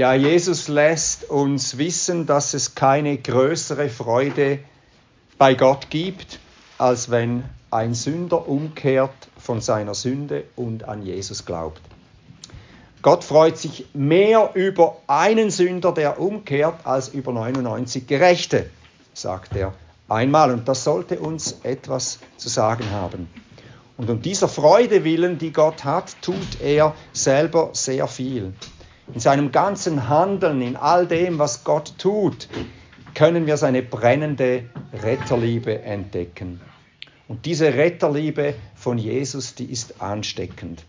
Ja, 0.00 0.14
Jesus 0.14 0.68
lässt 0.68 1.28
uns 1.28 1.76
wissen, 1.76 2.24
dass 2.24 2.54
es 2.54 2.74
keine 2.74 3.18
größere 3.18 3.90
Freude 3.90 4.60
bei 5.36 5.52
Gott 5.52 5.90
gibt, 5.90 6.38
als 6.78 7.10
wenn 7.10 7.44
ein 7.70 7.92
Sünder 7.92 8.48
umkehrt 8.48 9.12
von 9.36 9.60
seiner 9.60 9.92
Sünde 9.92 10.44
und 10.56 10.88
an 10.88 11.02
Jesus 11.02 11.44
glaubt. 11.44 11.82
Gott 13.02 13.24
freut 13.24 13.58
sich 13.58 13.88
mehr 13.92 14.52
über 14.54 14.96
einen 15.06 15.50
Sünder, 15.50 15.92
der 15.92 16.18
umkehrt, 16.18 16.86
als 16.86 17.08
über 17.08 17.32
99 17.32 18.06
Gerechte, 18.06 18.70
sagt 19.12 19.54
er 19.54 19.74
einmal. 20.08 20.50
Und 20.50 20.66
das 20.66 20.82
sollte 20.82 21.18
uns 21.18 21.56
etwas 21.62 22.20
zu 22.38 22.48
sagen 22.48 22.90
haben. 22.90 23.28
Und 23.98 24.08
um 24.08 24.22
dieser 24.22 24.48
Freude 24.48 25.04
willen, 25.04 25.36
die 25.36 25.52
Gott 25.52 25.84
hat, 25.84 26.16
tut 26.22 26.62
er 26.62 26.94
selber 27.12 27.68
sehr 27.74 28.08
viel. 28.08 28.54
In 29.12 29.20
seinem 29.20 29.50
ganzen 29.50 30.08
Handeln, 30.08 30.62
in 30.62 30.76
all 30.76 31.06
dem, 31.06 31.38
was 31.38 31.64
Gott 31.64 31.94
tut, 31.98 32.48
können 33.14 33.46
wir 33.46 33.56
seine 33.56 33.82
brennende 33.82 34.64
Retterliebe 34.92 35.82
entdecken. 35.82 36.60
Und 37.26 37.46
diese 37.46 37.74
Retterliebe 37.74 38.54
von 38.74 38.98
Jesus, 38.98 39.54
die 39.54 39.70
ist 39.70 40.00
ansteckend. 40.00 40.84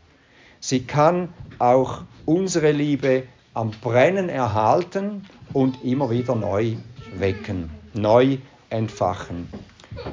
Sie 0.60 0.84
kann 0.84 1.30
auch 1.60 2.04
unsere 2.26 2.72
Liebe 2.72 3.24
am 3.54 3.72
Brennen 3.72 4.30
erhalten 4.30 5.26
und 5.54 5.84
immer 5.84 6.10
wieder 6.10 6.36
neu 6.36 6.76
wecken, 7.16 7.70
neu 7.94 8.38
entfachen. 8.70 9.50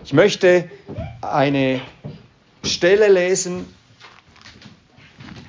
Ich 0.04 0.12
möchte 0.12 0.70
eine 1.20 1.80
Stelle 2.64 3.08
lesen, 3.08 3.66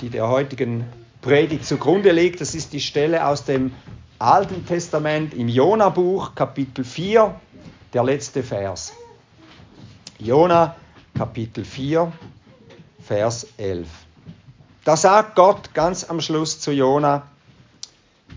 die 0.01 0.09
der 0.09 0.27
heutigen 0.27 0.85
Predigt 1.21 1.65
zugrunde 1.65 2.11
liegt. 2.11 2.41
Das 2.41 2.55
ist 2.55 2.73
die 2.73 2.79
Stelle 2.79 3.25
aus 3.25 3.43
dem 3.43 3.73
Alten 4.19 4.65
Testament 4.65 5.33
im 5.33 5.47
Jona-Buch, 5.47 6.35
Kapitel 6.35 6.83
4, 6.83 7.39
der 7.93 8.03
letzte 8.03 8.43
Vers. 8.43 8.93
Jona, 10.17 10.75
Kapitel 11.15 11.65
4, 11.65 12.11
Vers 13.01 13.47
11. 13.57 13.87
Da 14.83 14.97
sagt 14.97 15.35
Gott 15.35 15.73
ganz 15.73 16.03
am 16.03 16.21
Schluss 16.21 16.59
zu 16.59 16.71
Jona, 16.71 17.23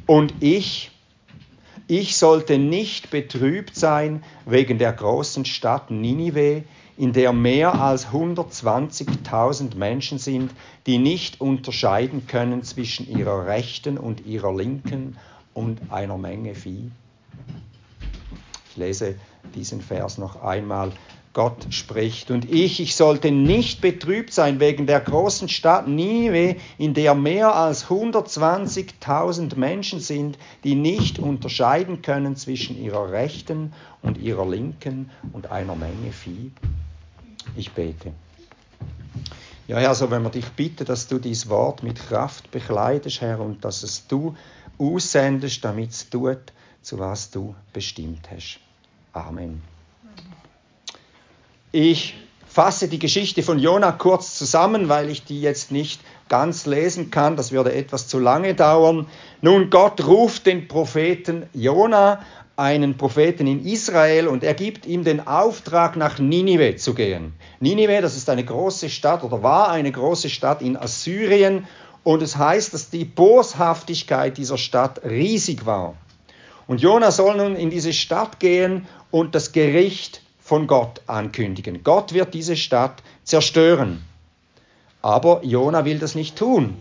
und 0.06 0.34
ich, 0.40 0.90
ich 1.86 2.16
sollte 2.16 2.58
nicht 2.58 3.10
betrübt 3.10 3.76
sein 3.76 4.24
wegen 4.46 4.78
der 4.78 4.92
großen 4.92 5.44
Stadt 5.44 5.90
Ninive, 5.90 6.64
in 7.02 7.12
der 7.12 7.32
mehr 7.32 7.82
als 7.82 8.10
120.000 8.10 9.74
Menschen 9.74 10.18
sind, 10.18 10.52
die 10.86 10.98
nicht 10.98 11.40
unterscheiden 11.40 12.28
können 12.28 12.62
zwischen 12.62 13.10
ihrer 13.10 13.44
rechten 13.44 13.98
und 13.98 14.24
ihrer 14.24 14.54
linken 14.54 15.18
und 15.52 15.80
einer 15.90 16.16
Menge 16.16 16.54
Vieh. 16.54 16.92
Ich 18.70 18.76
lese 18.76 19.16
diesen 19.52 19.80
Vers 19.80 20.16
noch 20.16 20.44
einmal. 20.44 20.92
Gott 21.32 21.66
spricht. 21.70 22.30
Und 22.30 22.48
ich, 22.48 22.78
ich 22.78 22.94
sollte 22.94 23.32
nicht 23.32 23.80
betrübt 23.80 24.32
sein 24.32 24.60
wegen 24.60 24.86
der 24.86 25.00
großen 25.00 25.48
Stadt 25.48 25.88
Nive, 25.88 26.54
in 26.78 26.94
der 26.94 27.16
mehr 27.16 27.56
als 27.56 27.86
120.000 27.86 29.56
Menschen 29.56 29.98
sind, 29.98 30.38
die 30.62 30.76
nicht 30.76 31.18
unterscheiden 31.18 32.00
können 32.00 32.36
zwischen 32.36 32.80
ihrer 32.80 33.10
rechten 33.10 33.72
und 34.02 34.18
ihrer 34.18 34.48
linken 34.48 35.10
und 35.32 35.50
einer 35.50 35.74
Menge 35.74 36.12
Vieh. 36.12 36.52
Ich 37.56 37.72
bete. 37.72 38.12
Ja, 39.68 39.78
Herr, 39.78 39.94
so 39.94 40.10
wenn 40.10 40.22
wir 40.22 40.30
dich 40.30 40.48
bitten, 40.50 40.84
dass 40.84 41.06
du 41.06 41.18
dieses 41.18 41.48
Wort 41.48 41.82
mit 41.82 41.98
Kraft 42.08 42.50
bekleidest, 42.50 43.20
Herr, 43.20 43.40
und 43.40 43.64
dass 43.64 43.82
es 43.82 44.06
du 44.06 44.36
aussendest, 44.78 45.64
damit 45.64 45.90
es 45.90 46.10
tut, 46.10 46.52
zu 46.82 46.98
was 46.98 47.30
du 47.30 47.54
bestimmt 47.72 48.28
hast. 48.30 48.58
Amen. 49.12 49.62
Ich 51.70 52.14
fasse 52.46 52.88
die 52.88 52.98
Geschichte 52.98 53.42
von 53.42 53.58
Jona 53.58 53.92
kurz 53.92 54.36
zusammen, 54.36 54.88
weil 54.88 55.08
ich 55.08 55.24
die 55.24 55.40
jetzt 55.40 55.70
nicht 55.70 56.00
ganz 56.32 56.64
lesen 56.64 57.10
kann. 57.10 57.36
Das 57.36 57.52
würde 57.52 57.74
etwas 57.74 58.08
zu 58.08 58.18
lange 58.18 58.54
dauern. 58.54 59.06
Nun, 59.42 59.68
Gott 59.68 60.06
ruft 60.06 60.46
den 60.46 60.66
Propheten 60.66 61.44
Jona, 61.52 62.20
einen 62.56 62.96
Propheten 62.96 63.46
in 63.46 63.66
Israel, 63.66 64.28
und 64.28 64.42
er 64.42 64.54
gibt 64.54 64.86
ihm 64.86 65.04
den 65.04 65.26
Auftrag, 65.26 65.94
nach 65.94 66.18
Ninive 66.18 66.76
zu 66.76 66.94
gehen. 66.94 67.34
Ninive, 67.60 68.00
das 68.00 68.16
ist 68.16 68.30
eine 68.30 68.46
große 68.46 68.88
Stadt 68.88 69.24
oder 69.24 69.42
war 69.42 69.68
eine 69.72 69.92
große 69.92 70.30
Stadt 70.30 70.62
in 70.62 70.78
Assyrien. 70.78 71.66
Und 72.02 72.22
es 72.22 72.38
heißt, 72.38 72.72
dass 72.72 72.88
die 72.88 73.04
Boshaftigkeit 73.04 74.38
dieser 74.38 74.56
Stadt 74.56 75.04
riesig 75.04 75.66
war. 75.66 75.96
Und 76.66 76.80
Jona 76.80 77.10
soll 77.10 77.36
nun 77.36 77.56
in 77.56 77.68
diese 77.68 77.92
Stadt 77.92 78.40
gehen 78.40 78.86
und 79.10 79.34
das 79.34 79.52
Gericht 79.52 80.22
von 80.40 80.66
Gott 80.66 81.02
ankündigen. 81.06 81.84
Gott 81.84 82.14
wird 82.14 82.32
diese 82.32 82.56
Stadt 82.56 83.02
zerstören. 83.22 84.02
Aber 85.02 85.44
Jona 85.44 85.84
will 85.84 85.98
das 85.98 86.14
nicht 86.14 86.36
tun. 86.36 86.80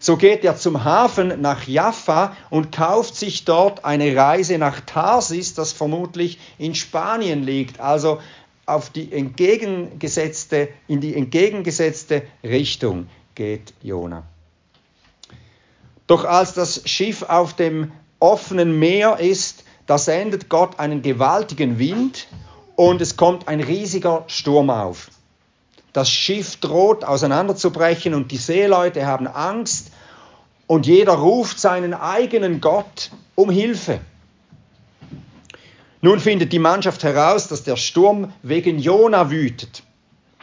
So 0.00 0.16
geht 0.16 0.44
er 0.44 0.56
zum 0.56 0.84
Hafen 0.84 1.40
nach 1.40 1.66
Jaffa 1.66 2.36
und 2.50 2.72
kauft 2.72 3.16
sich 3.16 3.44
dort 3.44 3.84
eine 3.84 4.14
Reise 4.14 4.56
nach 4.58 4.80
Tarsis, 4.80 5.54
das 5.54 5.72
vermutlich 5.72 6.38
in 6.56 6.74
Spanien 6.74 7.42
liegt, 7.42 7.80
also 7.80 8.20
auf 8.64 8.90
die 8.90 9.12
entgegengesetzte, 9.12 10.68
in 10.86 11.00
die 11.00 11.14
entgegengesetzte 11.14 12.22
Richtung 12.44 13.08
geht 13.34 13.74
Jona. 13.82 14.24
Doch 16.06 16.24
als 16.24 16.54
das 16.54 16.82
Schiff 16.84 17.22
auf 17.22 17.54
dem 17.54 17.92
offenen 18.20 18.78
Meer 18.78 19.18
ist, 19.20 19.64
da 19.86 19.98
sendet 19.98 20.48
Gott 20.48 20.78
einen 20.78 21.02
gewaltigen 21.02 21.78
Wind 21.78 22.28
und 22.76 23.00
es 23.00 23.16
kommt 23.16 23.48
ein 23.48 23.60
riesiger 23.60 24.24
Sturm 24.26 24.70
auf. 24.70 25.10
Das 25.98 26.12
Schiff 26.12 26.58
droht 26.58 27.02
auseinanderzubrechen 27.02 28.14
und 28.14 28.30
die 28.30 28.36
Seeleute 28.36 29.04
haben 29.04 29.26
Angst 29.26 29.90
und 30.68 30.86
jeder 30.86 31.14
ruft 31.14 31.58
seinen 31.58 31.92
eigenen 31.92 32.60
Gott 32.60 33.10
um 33.34 33.50
Hilfe. 33.50 33.98
Nun 36.00 36.20
findet 36.20 36.52
die 36.52 36.60
Mannschaft 36.60 37.02
heraus, 37.02 37.48
dass 37.48 37.64
der 37.64 37.74
Sturm 37.74 38.32
wegen 38.44 38.78
Jona 38.78 39.32
wütet. 39.32 39.82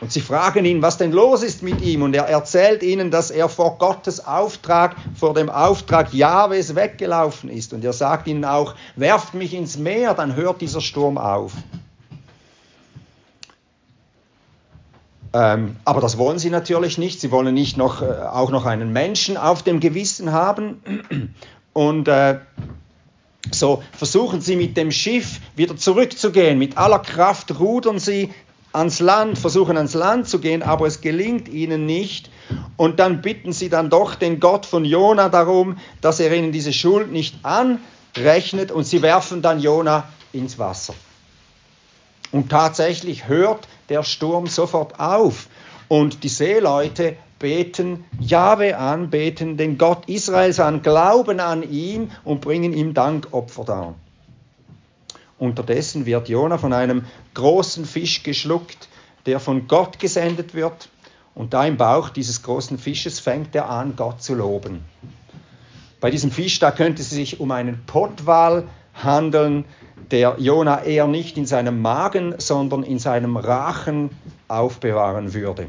Und 0.02 0.12
sie 0.12 0.20
fragen 0.20 0.66
ihn, 0.66 0.82
was 0.82 0.98
denn 0.98 1.14
los 1.14 1.42
ist 1.42 1.64
mit 1.64 1.80
ihm. 1.80 2.02
Und 2.02 2.14
er 2.14 2.26
erzählt 2.26 2.84
ihnen, 2.84 3.10
dass 3.10 3.32
er 3.32 3.48
vor 3.48 3.78
Gottes 3.78 4.28
Auftrag, 4.28 4.98
vor 5.18 5.34
dem 5.34 5.50
Auftrag 5.50 6.14
Jahwes 6.14 6.76
weggelaufen 6.76 7.50
ist. 7.50 7.72
Und 7.72 7.86
er 7.86 7.94
sagt 7.94 8.28
ihnen 8.28 8.44
auch, 8.44 8.76
werft 8.98 9.34
mich 9.34 9.54
ins 9.54 9.78
Meer, 9.78 10.16
dann 10.16 10.36
hört 10.36 10.60
dieser 10.60 10.82
Sturm 10.82 11.18
auf. 11.18 11.54
Ähm, 15.36 15.76
aber 15.84 16.00
das 16.00 16.18
wollen 16.18 16.40
sie 16.40 16.50
natürlich 16.50 16.98
nicht. 16.98 17.20
Sie 17.20 17.30
wollen 17.30 17.54
nicht 17.54 17.76
noch, 17.76 18.02
äh, 18.02 18.06
auch 18.06 18.52
noch 18.52 18.66
einen 18.66 18.94
Menschen 18.94 19.36
auf 19.36 19.64
dem 19.64 19.82
Gewissen 19.82 20.32
haben. 20.32 21.34
Und 21.74 22.08
äh, 22.08 22.40
so 23.52 23.84
versuchen 23.92 24.40
sie 24.40 24.56
mit 24.56 24.78
dem 24.78 24.92
Schiff 24.92 25.42
wieder 25.58 25.76
zurückzugehen. 25.76 26.58
Mit 26.58 26.78
aller 26.78 27.00
Kraft 27.00 27.60
rudern 27.60 28.00
sie 28.00 28.32
ans 28.72 29.02
Land, 29.02 29.38
versuchen 29.38 29.76
ans 29.76 29.94
Land 29.94 30.30
zu 30.30 30.40
gehen, 30.40 30.64
aber 30.64 30.88
es 30.88 31.02
gelingt 31.02 31.50
ihnen 31.50 31.86
nicht. 31.86 32.30
Und 32.78 33.02
dann 33.02 33.22
bitten 33.22 33.52
sie 33.52 33.68
dann 33.68 33.90
doch 33.90 34.16
den 34.16 34.40
Gott 34.40 34.66
von 34.66 34.86
Jona 34.86 35.28
darum, 35.28 35.78
dass 36.00 36.22
er 36.22 36.34
ihnen 36.34 36.54
diese 36.54 36.72
Schuld 36.72 37.12
nicht 37.12 37.40
anrechnet 37.44 38.72
und 38.72 38.86
sie 38.86 39.02
werfen 39.02 39.42
dann 39.42 39.60
Jona 39.60 40.08
ins 40.32 40.58
Wasser. 40.58 40.94
Und 42.36 42.50
tatsächlich 42.50 43.30
hört 43.30 43.66
der 43.88 44.04
Sturm 44.04 44.48
sofort 44.48 45.00
auf. 45.00 45.48
Und 45.88 46.26
die 46.26 46.28
Seeleute 46.28 47.16
beten 47.40 48.04
Jahwe 48.20 48.78
an, 48.78 49.10
beten 49.10 49.56
den 49.56 49.78
Gott 49.78 50.10
Israels 50.10 50.60
an, 50.60 50.82
glauben 50.82 51.40
an 51.40 51.64
ihn 51.64 52.12
und 52.26 52.42
bringen 52.42 52.74
ihm 52.74 52.94
Dankopfer 52.94 53.64
dar. 53.64 53.96
Unterdessen 55.40 56.06
wird 56.06 56.28
Jona 56.28 56.58
von 56.58 56.74
einem 56.74 57.06
großen 57.36 57.86
Fisch 57.86 58.24
geschluckt, 58.24 58.90
der 59.26 59.40
von 59.40 59.70
Gott 59.70 59.98
gesendet 60.00 60.54
wird. 60.54 60.90
Und 61.36 61.54
da 61.54 61.66
im 61.66 61.78
Bauch 61.78 62.10
dieses 62.10 62.44
großen 62.44 62.78
Fisches 62.78 63.22
fängt 63.22 63.56
er 63.56 63.70
an, 63.70 63.96
Gott 63.96 64.22
zu 64.22 64.36
loben. 64.36 64.84
Bei 66.02 66.12
diesem 66.12 66.32
Fisch, 66.32 66.60
da 66.60 66.72
könnte 66.72 67.02
es 67.02 67.12
sich 67.12 67.40
um 67.40 67.52
einen 67.52 67.86
Pottwal 67.86 68.68
handeln, 68.96 69.66
der 70.12 70.36
Jona 70.38 70.84
eher 70.84 71.08
nicht 71.08 71.38
in 71.38 71.46
seinem 71.46 71.82
Magen, 71.82 72.36
sondern 72.38 72.84
in 72.84 73.00
seinem 73.00 73.38
Rachen 73.38 74.10
aufbewahren 74.48 75.34
würde. 75.34 75.68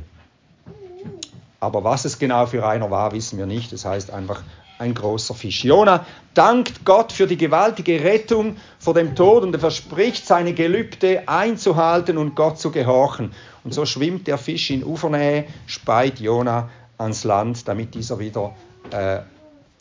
Aber 1.61 1.85
was 1.85 2.05
es 2.05 2.19
genau 2.19 2.47
für 2.47 2.67
einer 2.67 2.91
war, 2.91 3.13
wissen 3.13 3.39
wir 3.39 3.47
nicht. 3.47 3.73
Das 3.73 3.85
heißt 3.85 4.11
einfach 4.11 4.43
ein 4.79 4.95
großer 4.95 5.35
Fisch. 5.35 5.65
Jona 5.65 6.05
dankt 6.35 6.85
Gott 6.85 7.13
für 7.13 7.27
die 7.27 7.39
gewaltige 7.39 8.05
Rettung 8.05 8.57
vor 8.79 8.95
dem 8.95 9.15
Tod 9.15 9.43
und 9.43 9.55
er 9.55 9.61
verspricht, 9.61 10.27
seine 10.27 10.53
Gelübde 10.53 11.27
einzuhalten 11.27 12.19
und 12.19 12.35
Gott 12.35 12.59
zu 12.59 12.71
gehorchen. 12.71 13.33
Und 13.65 13.73
so 13.73 13.87
schwimmt 13.87 14.27
der 14.27 14.39
Fisch 14.39 14.71
in 14.71 14.85
Ufernähe, 14.85 15.47
speit 15.67 16.21
Jona 16.21 16.69
ans 16.99 17.25
Land, 17.25 17.67
damit 17.67 17.95
dieser 17.95 18.19
wieder 18.19 18.55
äh, 18.91 19.21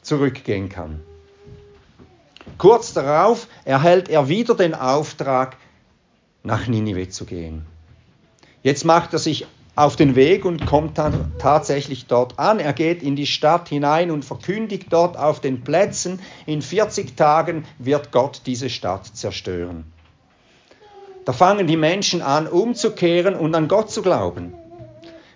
zurückgehen 0.01 0.69
kann. 0.69 1.01
Kurz 2.57 2.93
darauf 2.93 3.47
erhält 3.65 4.09
er 4.09 4.29
wieder 4.29 4.55
den 4.55 4.73
Auftrag, 4.73 5.57
nach 6.43 6.67
Ninive 6.67 7.09
zu 7.09 7.25
gehen. 7.25 7.65
Jetzt 8.63 8.85
macht 8.85 9.13
er 9.13 9.19
sich 9.19 9.45
auf 9.75 9.95
den 9.95 10.15
Weg 10.15 10.45
und 10.45 10.65
kommt 10.65 10.97
dann 10.97 11.33
tatsächlich 11.37 12.05
dort 12.05 12.39
an. 12.39 12.59
Er 12.59 12.73
geht 12.73 13.03
in 13.03 13.15
die 13.15 13.27
Stadt 13.27 13.67
hinein 13.69 14.09
und 14.09 14.23
verkündigt 14.23 14.87
dort 14.89 15.17
auf 15.17 15.41
den 15.41 15.63
Plätzen, 15.63 16.19
in 16.45 16.61
40 16.61 17.17
Tagen 17.17 17.65
wird 17.77 18.11
Gott 18.11 18.41
diese 18.45 18.69
Stadt 18.69 19.05
zerstören. 19.05 19.85
Da 21.25 21.33
fangen 21.33 21.67
die 21.67 21.77
Menschen 21.77 22.21
an, 22.21 22.47
umzukehren 22.47 23.35
und 23.35 23.53
an 23.55 23.67
Gott 23.67 23.91
zu 23.91 24.01
glauben. 24.01 24.53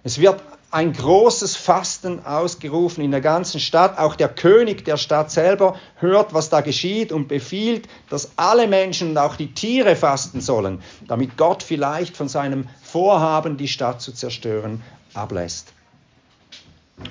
Es 0.04 0.20
wird 0.20 0.40
ein 0.72 0.94
großes 0.94 1.56
Fasten 1.56 2.26
ausgerufen 2.26 3.04
in 3.04 3.12
der 3.12 3.22
ganzen 3.22 3.60
Stadt. 3.60 3.98
Auch 3.98 4.16
der 4.16 4.30
König 4.30 4.86
der 4.86 4.98
Stadt 4.98 5.32
selber 5.32 5.76
hört, 5.96 6.34
was 6.34 6.50
da 6.50 6.62
geschieht 6.62 7.12
und 7.12 7.28
befiehlt, 7.28 7.88
dass 8.10 8.32
alle 8.36 8.68
Menschen 8.68 9.12
und 9.12 9.18
auch 9.18 9.36
die 9.36 9.54
Tiere 9.54 9.96
fasten 9.96 10.42
sollen, 10.42 10.82
damit 11.08 11.38
Gott 11.38 11.64
vielleicht 11.64 12.16
von 12.16 12.28
seinem 12.28 12.70
Vorhaben, 12.84 13.58
die 13.58 13.68
Stadt 13.68 14.02
zu 14.02 14.14
zerstören, 14.14 14.84
ablässt. 15.14 15.74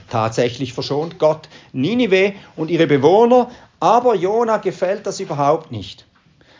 Tatsächlich 0.08 0.72
verschont 0.72 1.18
Gott 1.18 1.48
Ninive 1.72 2.34
und 2.56 2.70
ihre 2.70 2.86
Bewohner, 2.86 3.50
aber 3.80 4.14
Jona 4.14 4.58
gefällt 4.58 5.06
das 5.06 5.18
überhaupt 5.18 5.72
nicht. 5.72 6.07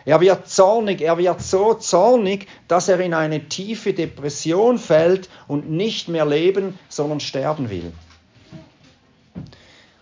Er 0.08 0.22
wird 0.22 0.48
zornig, 0.48 1.02
er 1.02 1.18
wird 1.18 1.42
so 1.42 1.74
zornig, 1.74 2.46
dass 2.66 2.88
er 2.88 2.98
in 2.98 3.12
eine 3.12 3.46
tiefe 3.50 3.92
Depression 3.92 4.78
fällt 4.78 5.28
und 5.46 5.68
nicht 5.68 6.08
mehr 6.08 6.24
leben, 6.24 6.78
sondern 6.88 7.20
sterben 7.20 7.68
will. 7.68 7.92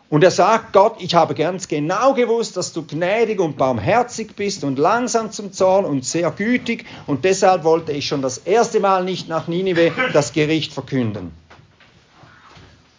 Und 0.08 0.23
er 0.23 0.31
sagt 0.31 0.73
Gott, 0.73 0.99
ich 1.00 1.17
habe 1.17 1.35
ganz 1.35 1.67
genau 1.67 2.14
gewusst, 2.14 2.56
dass 2.56 2.73
du 2.73 2.87
gnädig 2.87 3.41
und 3.41 3.56
barmherzig 3.56 4.37
bist 4.37 4.62
und 4.62 4.79
langsam 4.79 5.32
zum 5.32 5.53
Zorn 5.53 5.85
und 5.85 6.05
sehr 6.05 6.31
gütig 6.31 6.85
und 7.09 7.25
deshalb 7.25 7.64
wollte 7.64 7.91
ich 7.91 8.06
schon 8.06 8.23
das 8.23 8.38
erste 8.38 8.79
Mal 8.79 9.02
nicht 9.02 9.29
nach 9.29 9.49
Ninive 9.49 9.91
das 10.12 10.32
Gericht 10.32 10.73
verkünden. 10.73 11.32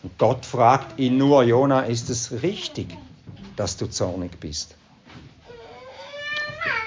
Und 0.03 0.18
Gott 0.18 0.45
fragt 0.45 1.00
ihn 1.00 1.18
nur, 1.18 1.44
Jona, 1.44 1.83
ist 1.83 2.10
es 2.10 2.44
richtig, 2.44 2.88
dass 3.56 3.77
du 3.77 3.88
zornig 3.88 4.42
bist? 4.42 4.75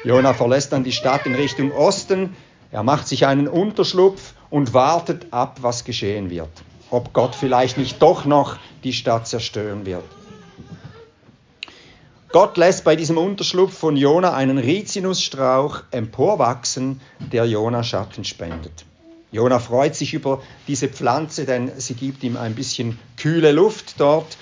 Jona 0.04 0.34
verlässt 0.34 0.72
dann 0.72 0.84
die 0.84 0.92
Stadt 0.92 1.26
in 1.26 1.34
Richtung 1.34 1.72
Osten. 1.72 2.36
Er 2.70 2.82
macht 2.82 3.08
sich 3.08 3.26
einen 3.26 3.48
Unterschlupf 3.48 4.34
und 4.48 4.74
wartet 4.74 5.26
ab, 5.32 5.58
was 5.60 5.84
geschehen 5.84 6.30
wird. 6.30 6.50
Ob 6.90 7.12
Gott 7.12 7.34
vielleicht 7.34 7.78
nicht 7.78 8.00
doch 8.02 8.24
noch 8.24 8.56
die 8.84 8.92
Stadt 8.92 9.26
zerstören 9.26 9.86
wird. 9.86 10.04
Gott 12.32 12.56
lässt 12.56 12.84
bei 12.84 12.94
diesem 12.94 13.18
Unterschlupf 13.18 13.76
von 13.76 13.96
Jona 13.96 14.34
einen 14.34 14.58
Rizinusstrauch 14.58 15.82
emporwachsen, 15.90 17.00
der 17.18 17.44
Jona 17.44 17.82
Schatten 17.82 18.24
spendet. 18.24 18.84
Jona 19.32 19.58
freut 19.58 19.96
sich 19.96 20.14
über 20.14 20.40
diese 20.68 20.88
Pflanze, 20.88 21.44
denn 21.44 21.72
sie 21.78 21.94
gibt 21.94 22.22
ihm 22.22 22.36
ein 22.36 22.54
bisschen 22.54 22.98
kühle 23.16 23.52
Luft 23.52 23.94
dort 23.98 24.36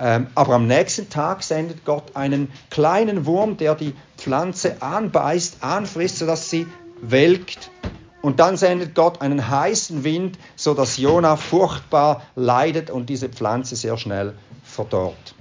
ähm, 0.00 0.28
aber 0.34 0.54
am 0.54 0.66
nächsten 0.66 1.10
Tag 1.10 1.42
sendet 1.42 1.84
Gott 1.84 2.16
einen 2.16 2.50
kleinen 2.70 3.26
Wurm, 3.26 3.58
der 3.58 3.74
die 3.74 3.92
Pflanze 4.20 4.80
anbeißt, 4.82 5.58
anfrisst, 5.62 6.18
sodass 6.18 6.50
sie 6.50 6.66
welkt. 7.00 7.70
Und 8.22 8.38
dann 8.38 8.56
sendet 8.56 8.94
Gott 8.94 9.22
einen 9.22 9.48
heißen 9.48 10.04
Wind, 10.04 10.38
sodass 10.54 10.98
Jona 10.98 11.36
furchtbar 11.36 12.22
leidet 12.36 12.90
und 12.90 13.08
diese 13.08 13.30
Pflanze 13.30 13.76
sehr 13.76 13.96
schnell 13.96 14.34
verdorrt. 14.62 15.34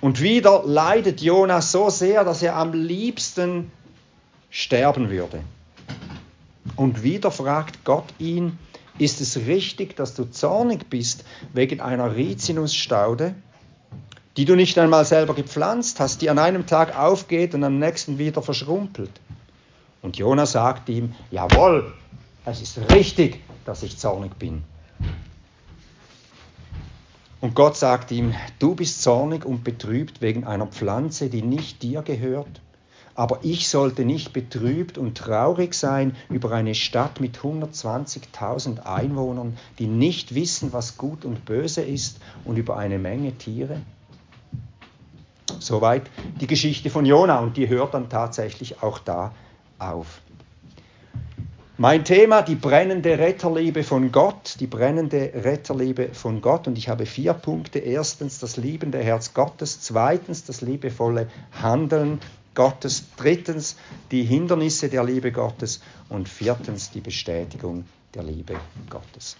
Und 0.00 0.22
wieder 0.22 0.62
leidet 0.64 1.20
Jona 1.20 1.60
so 1.60 1.90
sehr, 1.90 2.24
dass 2.24 2.42
er 2.42 2.56
am 2.56 2.72
liebsten 2.72 3.70
sterben 4.50 5.10
würde. 5.10 5.40
Und 6.76 7.02
wieder 7.02 7.30
fragt 7.30 7.84
Gott 7.84 8.06
ihn, 8.18 8.58
ist 8.98 9.20
es 9.20 9.36
richtig, 9.36 9.96
dass 9.96 10.14
du 10.14 10.30
zornig 10.30 10.88
bist 10.88 11.24
wegen 11.52 11.80
einer 11.80 12.14
Rizinusstaude? 12.14 13.34
Die 14.36 14.44
du 14.44 14.54
nicht 14.54 14.78
einmal 14.78 15.04
selber 15.04 15.34
gepflanzt 15.34 16.00
hast, 16.00 16.22
die 16.22 16.30
an 16.30 16.38
einem 16.38 16.66
Tag 16.66 16.96
aufgeht 16.96 17.54
und 17.54 17.64
am 17.64 17.78
nächsten 17.78 18.18
wieder 18.18 18.42
verschrumpelt. 18.42 19.12
Und 20.02 20.16
Jona 20.16 20.46
sagt 20.46 20.88
ihm, 20.88 21.14
jawohl, 21.30 21.92
es 22.44 22.62
ist 22.62 22.78
richtig, 22.92 23.40
dass 23.64 23.82
ich 23.82 23.98
zornig 23.98 24.38
bin. 24.38 24.62
Und 27.40 27.54
Gott 27.54 27.76
sagt 27.76 28.10
ihm, 28.10 28.34
du 28.58 28.74
bist 28.74 29.02
zornig 29.02 29.44
und 29.44 29.64
betrübt 29.64 30.20
wegen 30.20 30.44
einer 30.44 30.66
Pflanze, 30.66 31.30
die 31.30 31.42
nicht 31.42 31.82
dir 31.82 32.02
gehört. 32.02 32.60
Aber 33.14 33.40
ich 33.42 33.68
sollte 33.68 34.04
nicht 34.04 34.32
betrübt 34.32 34.96
und 34.96 35.16
traurig 35.16 35.74
sein 35.74 36.14
über 36.28 36.52
eine 36.52 36.74
Stadt 36.74 37.20
mit 37.20 37.38
120.000 37.38 38.80
Einwohnern, 38.80 39.56
die 39.78 39.86
nicht 39.86 40.34
wissen, 40.34 40.72
was 40.72 40.96
gut 40.96 41.24
und 41.24 41.44
böse 41.44 41.82
ist, 41.82 42.20
und 42.44 42.56
über 42.56 42.76
eine 42.76 42.98
Menge 42.98 43.32
Tiere. 43.36 43.80
Soweit 45.70 46.02
die 46.40 46.48
Geschichte 46.48 46.90
von 46.90 47.06
Jona 47.06 47.38
und 47.38 47.56
die 47.56 47.68
hört 47.68 47.94
dann 47.94 48.08
tatsächlich 48.08 48.82
auch 48.82 48.98
da 48.98 49.32
auf. 49.78 50.20
Mein 51.76 52.04
Thema, 52.04 52.42
die 52.42 52.56
brennende 52.56 53.16
Retterliebe 53.16 53.84
von 53.84 54.10
Gott, 54.10 54.56
die 54.58 54.66
brennende 54.66 55.30
Retterliebe 55.32 56.08
von 56.12 56.40
Gott. 56.40 56.66
Und 56.66 56.76
ich 56.76 56.88
habe 56.88 57.06
vier 57.06 57.34
Punkte. 57.34 57.78
Erstens 57.78 58.40
das 58.40 58.56
liebende 58.56 58.98
Herz 58.98 59.32
Gottes. 59.32 59.80
Zweitens 59.80 60.44
das 60.44 60.60
liebevolle 60.60 61.28
Handeln 61.62 62.18
Gottes. 62.56 63.04
Drittens 63.16 63.76
die 64.10 64.24
Hindernisse 64.24 64.88
der 64.88 65.04
Liebe 65.04 65.30
Gottes. 65.30 65.82
Und 66.08 66.28
viertens 66.28 66.90
die 66.90 67.00
Bestätigung 67.00 67.84
der 68.12 68.24
Liebe 68.24 68.56
Gottes. 68.90 69.36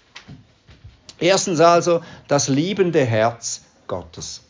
Erstens 1.19 1.59
also 1.59 2.03
das 2.29 2.47
liebende 2.47 3.05
Herz 3.05 3.63
Gottes. 3.89 4.43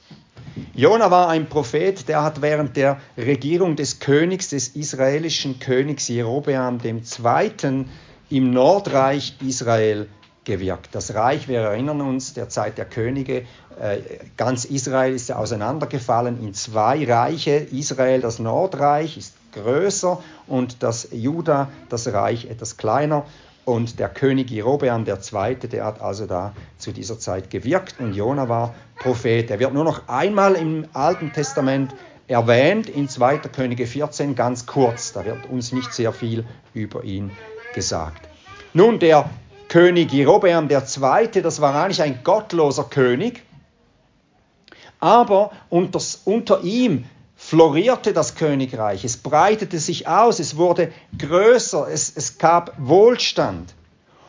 Jona 0.74 1.10
war 1.10 1.28
ein 1.28 1.48
Prophet, 1.48 2.08
der 2.08 2.22
hat 2.22 2.42
während 2.42 2.76
der 2.76 2.98
Regierung 3.16 3.76
des 3.76 4.00
Königs, 4.00 4.48
des 4.48 4.68
israelischen 4.68 5.58
Königs 5.58 6.08
Jerobeam 6.08 6.78
II. 6.84 7.84
im 8.30 8.50
Nordreich 8.50 9.36
Israel 9.46 10.08
gewirkt. 10.44 10.94
Das 10.94 11.14
Reich, 11.14 11.48
wir 11.48 11.60
erinnern 11.60 12.00
uns, 12.00 12.34
der 12.34 12.48
Zeit 12.48 12.78
der 12.78 12.84
Könige, 12.84 13.44
äh, 13.80 13.98
ganz 14.36 14.64
Israel 14.64 15.14
ist 15.14 15.28
ja 15.28 15.36
auseinandergefallen 15.36 16.40
in 16.42 16.54
zwei 16.54 17.04
Reiche. 17.04 17.52
Israel, 17.52 18.20
das 18.20 18.38
Nordreich, 18.38 19.16
ist 19.16 19.34
größer 19.52 20.22
und 20.46 20.82
das 20.82 21.08
Juda, 21.12 21.68
das 21.88 22.12
Reich, 22.12 22.46
etwas 22.46 22.76
kleiner. 22.76 23.26
Und 23.64 23.98
der 23.98 24.08
König 24.08 24.50
Jerobeam 24.50 25.06
II., 25.06 25.54
der 25.56 25.84
hat 25.84 26.00
also 26.00 26.26
da 26.26 26.54
zu 26.78 26.92
dieser 26.92 27.18
Zeit 27.18 27.50
gewirkt 27.50 27.96
und 28.00 28.14
Jona 28.14 28.48
war 28.48 28.74
Prophet. 28.98 29.50
Er 29.50 29.58
wird 29.60 29.74
nur 29.74 29.84
noch 29.84 30.08
einmal 30.08 30.54
im 30.54 30.86
Alten 30.92 31.32
Testament 31.32 31.94
erwähnt, 32.26 32.88
in 32.88 33.08
2. 33.08 33.38
Könige 33.38 33.86
14, 33.86 34.34
ganz 34.34 34.66
kurz. 34.66 35.12
Da 35.12 35.24
wird 35.24 35.46
uns 35.50 35.72
nicht 35.72 35.92
sehr 35.92 36.12
viel 36.12 36.44
über 36.74 37.04
ihn 37.04 37.30
gesagt. 37.74 38.28
Nun, 38.72 38.98
der 38.98 39.28
König 39.68 40.12
Jerobeam 40.12 40.68
II., 40.70 41.42
das 41.42 41.60
war 41.60 41.74
eigentlich 41.74 42.02
ein 42.02 42.20
gottloser 42.24 42.84
König, 42.84 43.42
aber 45.00 45.52
unter, 45.68 46.00
unter 46.24 46.62
ihm 46.62 47.04
florierte 47.50 48.12
das 48.12 48.36
Königreich, 48.36 49.04
es 49.04 49.16
breitete 49.16 49.80
sich 49.80 50.06
aus, 50.06 50.38
es 50.38 50.56
wurde 50.56 50.92
größer, 51.18 51.88
es, 51.90 52.12
es 52.14 52.38
gab 52.38 52.72
Wohlstand. 52.78 53.74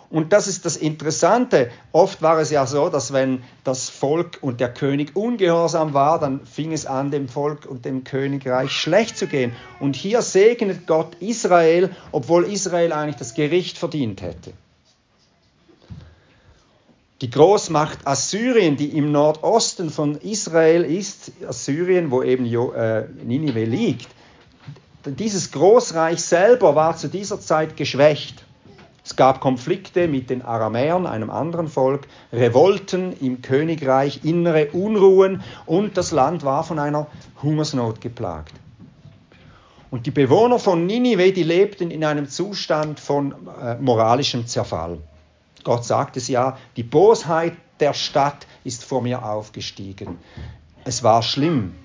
Und 0.09 0.33
das 0.33 0.47
ist 0.47 0.65
das 0.65 0.75
Interessante. 0.75 1.69
Oft 1.91 2.23
war 2.23 2.39
es 2.39 2.49
ja 2.49 2.65
so, 2.65 2.89
dass 2.89 3.13
wenn 3.13 3.43
das 3.63 3.91
Volk 3.91 4.39
und 4.41 4.59
der 4.59 4.73
König 4.73 5.15
ungehorsam 5.15 5.93
war, 5.93 6.17
dann 6.17 6.47
fing 6.47 6.73
es 6.73 6.87
an, 6.87 7.11
dem 7.11 7.29
Volk 7.29 7.67
und 7.67 7.85
dem 7.85 8.03
Königreich 8.03 8.71
schlecht 8.71 9.15
zu 9.19 9.27
gehen. 9.27 9.51
Und 9.79 9.95
hier 9.95 10.23
segnet 10.23 10.87
Gott 10.87 11.13
Israel, 11.19 11.91
obwohl 12.11 12.45
Israel 12.45 12.91
eigentlich 12.91 13.17
das 13.17 13.35
Gericht 13.35 13.77
verdient 13.77 14.23
hätte. 14.23 14.51
Die 17.21 17.29
Großmacht 17.29 17.99
Assyrien, 18.05 18.77
die 18.77 18.97
im 18.97 19.11
Nordosten 19.11 19.91
von 19.91 20.15
Israel 20.15 20.83
ist, 20.83 21.31
Assyrien, 21.47 22.09
wo 22.09 22.23
eben 22.23 22.45
äh, 22.45 23.03
Ninive 23.23 23.63
liegt, 23.63 24.07
dieses 25.05 25.51
Großreich 25.51 26.19
selber 26.19 26.75
war 26.75 26.97
zu 26.97 27.09
dieser 27.09 27.39
Zeit 27.39 27.77
geschwächt. 27.77 28.43
Es 29.05 29.15
gab 29.15 29.39
Konflikte 29.39 30.07
mit 30.07 30.31
den 30.31 30.41
Aramäern, 30.41 31.05
einem 31.05 31.29
anderen 31.29 31.67
Volk, 31.67 32.07
Revolten 32.33 33.13
im 33.19 33.43
Königreich, 33.43 34.21
innere 34.23 34.69
Unruhen 34.71 35.43
und 35.67 35.97
das 35.97 36.11
Land 36.11 36.43
war 36.43 36.63
von 36.63 36.79
einer 36.79 37.05
Hungersnot 37.43 38.01
geplagt. 38.01 38.53
Und 39.91 40.07
die 40.07 40.11
Bewohner 40.11 40.57
von 40.57 40.87
Ninive, 40.87 41.33
die 41.33 41.43
lebten 41.43 41.91
in 41.91 42.03
einem 42.03 42.29
Zustand 42.29 42.99
von 42.99 43.35
äh, 43.61 43.75
moralischem 43.75 44.47
Zerfall. 44.47 44.99
Gott 45.63 45.85
sagt 45.85 46.17
es 46.17 46.27
ja, 46.27 46.57
die 46.77 46.83
Bosheit 46.83 47.53
der 47.79 47.93
Stadt 47.93 48.47
ist 48.63 48.83
vor 48.83 49.01
mir 49.01 49.25
aufgestiegen. 49.25 50.19
Es 50.85 51.03
war 51.03 51.21
schlimm. 51.23 51.75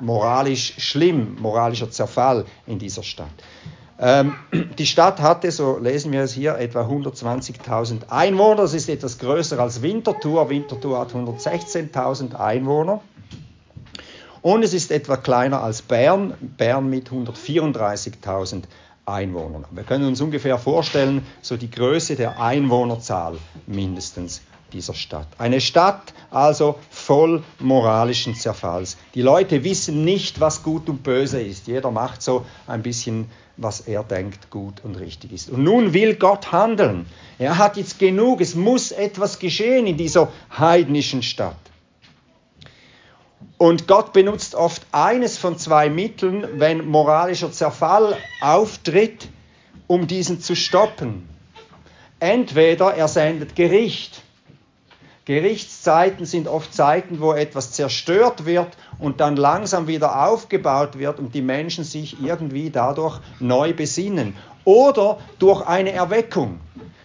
moralisch 0.00 0.74
schlimm, 0.78 1.36
moralischer 1.40 1.90
Zerfall 1.90 2.44
in 2.66 2.78
dieser 2.78 3.02
Stadt. 3.02 3.28
Ähm, 3.98 4.34
die 4.78 4.86
Stadt 4.86 5.20
hatte, 5.20 5.50
so 5.50 5.78
lesen 5.78 6.12
wir 6.12 6.22
es 6.22 6.32
hier, 6.32 6.56
etwa 6.56 6.82
120.000 6.82 8.08
Einwohner. 8.08 8.62
Das 8.62 8.74
ist 8.74 8.88
etwas 8.88 9.18
größer 9.18 9.58
als 9.58 9.82
Winterthur. 9.82 10.50
Winterthur 10.50 10.98
hat 10.98 11.12
116.000 11.12 12.34
Einwohner. 12.34 13.00
Und 14.42 14.62
es 14.62 14.74
ist 14.74 14.90
etwa 14.90 15.16
kleiner 15.16 15.62
als 15.62 15.80
Bern, 15.80 16.34
Bern 16.40 16.90
mit 16.90 17.08
134.000 17.08 18.64
Einwohnern. 19.06 19.64
Wir 19.70 19.84
können 19.84 20.06
uns 20.06 20.20
ungefähr 20.20 20.58
vorstellen, 20.58 21.26
so 21.42 21.56
die 21.56 21.70
Größe 21.70 22.16
der 22.16 22.40
Einwohnerzahl 22.40 23.38
mindestens 23.66 24.42
dieser 24.72 24.94
Stadt. 24.94 25.28
Eine 25.38 25.60
Stadt 25.60 26.12
also 26.30 26.78
voll 26.90 27.42
moralischen 27.60 28.34
Zerfalls. 28.34 28.96
Die 29.14 29.22
Leute 29.22 29.64
wissen 29.64 30.04
nicht, 30.04 30.40
was 30.40 30.62
gut 30.62 30.88
und 30.88 31.02
böse 31.02 31.40
ist. 31.40 31.66
Jeder 31.66 31.90
macht 31.90 32.22
so 32.22 32.44
ein 32.66 32.82
bisschen, 32.82 33.30
was 33.56 33.80
er 33.80 34.02
denkt 34.02 34.50
gut 34.50 34.82
und 34.82 34.96
richtig 34.96 35.32
ist. 35.32 35.48
Und 35.48 35.62
nun 35.62 35.94
will 35.94 36.16
Gott 36.16 36.50
handeln. 36.50 37.06
Er 37.38 37.58
hat 37.58 37.76
jetzt 37.76 37.98
genug. 37.98 38.40
Es 38.40 38.54
muss 38.54 38.90
etwas 38.90 39.38
geschehen 39.38 39.86
in 39.86 39.96
dieser 39.96 40.32
heidnischen 40.58 41.22
Stadt. 41.22 41.56
Und 43.64 43.88
Gott 43.88 44.12
benutzt 44.12 44.54
oft 44.54 44.82
eines 44.92 45.38
von 45.38 45.56
zwei 45.56 45.88
Mitteln, 45.88 46.46
wenn 46.60 46.86
moralischer 46.86 47.50
Zerfall 47.50 48.14
auftritt, 48.38 49.26
um 49.86 50.06
diesen 50.06 50.38
zu 50.42 50.54
stoppen. 50.54 51.26
Entweder 52.20 52.92
er 52.92 53.08
sendet 53.08 53.56
Gericht 53.56 54.20
Gerichtszeiten 55.24 56.26
sind 56.26 56.46
oft 56.46 56.74
Zeiten, 56.74 57.22
wo 57.22 57.32
etwas 57.32 57.72
zerstört 57.72 58.44
wird 58.44 58.68
und 58.98 59.20
dann 59.20 59.36
langsam 59.36 59.86
wieder 59.86 60.26
aufgebaut 60.26 60.98
wird 60.98 61.18
und 61.18 61.34
die 61.34 61.40
Menschen 61.40 61.84
sich 61.84 62.22
irgendwie 62.22 62.68
dadurch 62.68 63.18
neu 63.40 63.72
besinnen. 63.72 64.36
Oder 64.66 65.16
durch 65.38 65.66
eine 65.66 65.92
Erweckung, 65.92 66.60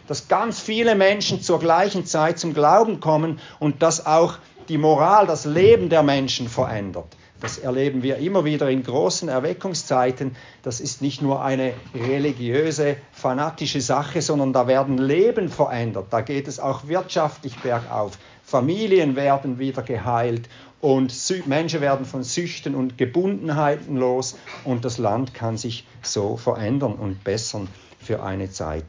dass 0.10 0.28
ganz 0.28 0.60
viele 0.60 0.96
Menschen 0.96 1.42
zur 1.42 1.60
gleichen 1.62 2.06
Zeit 2.06 2.38
zum 2.38 2.54
Glauben 2.54 3.00
kommen 3.00 3.40
und 3.60 3.82
dass 3.82 4.06
auch 4.06 4.40
die 4.70 4.78
Moral, 4.78 5.28
das 5.28 5.46
Leben 5.46 5.90
der 5.90 6.04
Menschen 6.04 6.48
verändert. 6.48 7.16
Das 7.42 7.58
erleben 7.58 8.04
wir 8.04 8.18
immer 8.18 8.44
wieder 8.44 8.70
in 8.70 8.84
großen 8.84 9.30
Erweckungszeiten. 9.30 10.36
Das 10.62 10.82
ist 10.82 11.02
nicht 11.02 11.22
nur 11.22 11.42
eine 11.42 11.74
religiöse, 11.96 12.98
fanatische 13.14 13.80
Sache, 13.80 14.22
sondern 14.22 14.52
da 14.52 14.68
werden 14.68 14.98
Leben 14.98 15.50
verändert. 15.50 16.08
Da 16.12 16.22
geht 16.22 16.48
es 16.50 16.60
auch 16.60 16.88
wirtschaftlich 16.88 17.58
bergauf. 17.60 18.18
Familien 18.44 19.16
werden 19.16 19.58
wieder 19.58 19.84
geheilt 19.84 20.50
und 20.82 21.14
Menschen 21.46 21.82
werden 21.82 22.06
von 22.06 22.24
Süchten 22.24 22.76
und 22.76 22.98
Gebundenheiten 22.98 23.96
los 23.96 24.38
und 24.66 24.84
das 24.84 24.98
Land 24.98 25.34
kann 25.34 25.58
sich 25.58 25.86
so 26.02 26.36
verändern 26.36 26.94
und 26.94 27.24
bessern 27.24 27.68
für 28.02 28.22
eine 28.24 28.50
Zeit. 28.50 28.86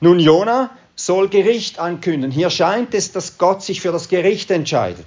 Nun, 0.00 0.20
Jona 0.20 0.70
soll 0.96 1.28
Gericht 1.28 1.78
ankündigen. 1.78 2.30
Hier 2.30 2.50
scheint 2.50 2.94
es, 2.94 3.12
dass 3.12 3.38
Gott 3.38 3.62
sich 3.62 3.80
für 3.80 3.92
das 3.92 4.08
Gericht 4.08 4.50
entscheidet. 4.50 5.06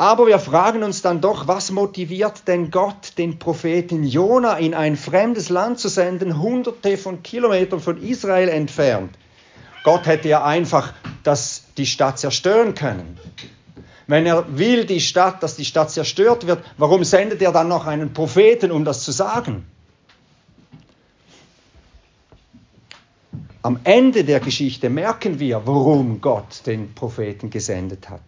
Aber 0.00 0.28
wir 0.28 0.38
fragen 0.38 0.84
uns 0.84 1.02
dann 1.02 1.20
doch, 1.20 1.48
was 1.48 1.72
motiviert 1.72 2.46
denn 2.46 2.70
Gott, 2.70 3.18
den 3.18 3.40
Propheten 3.40 4.04
Jona 4.04 4.56
in 4.58 4.72
ein 4.72 4.96
fremdes 4.96 5.48
Land 5.48 5.80
zu 5.80 5.88
senden, 5.88 6.40
hunderte 6.40 6.96
von 6.96 7.24
Kilometern 7.24 7.80
von 7.80 8.00
Israel 8.00 8.48
entfernt? 8.48 9.16
Gott 9.82 10.06
hätte 10.06 10.28
ja 10.28 10.44
einfach 10.44 10.92
das, 11.24 11.64
die 11.76 11.86
Stadt 11.86 12.20
zerstören 12.20 12.74
können. 12.74 13.18
Wenn 14.06 14.24
er 14.24 14.56
will, 14.56 14.84
die 14.84 15.00
Stadt, 15.00 15.42
dass 15.42 15.56
die 15.56 15.64
Stadt 15.64 15.90
zerstört 15.90 16.46
wird, 16.46 16.62
warum 16.76 17.02
sendet 17.02 17.42
er 17.42 17.52
dann 17.52 17.68
noch 17.68 17.86
einen 17.86 18.12
Propheten, 18.12 18.70
um 18.70 18.84
das 18.84 19.02
zu 19.02 19.10
sagen? 19.10 19.66
Am 23.68 23.78
Ende 23.84 24.24
der 24.24 24.40
Geschichte 24.40 24.88
merken 24.88 25.40
wir, 25.40 25.60
warum 25.66 26.22
Gott 26.22 26.62
den 26.64 26.94
Propheten 26.94 27.50
gesendet 27.50 28.08
hat. 28.08 28.22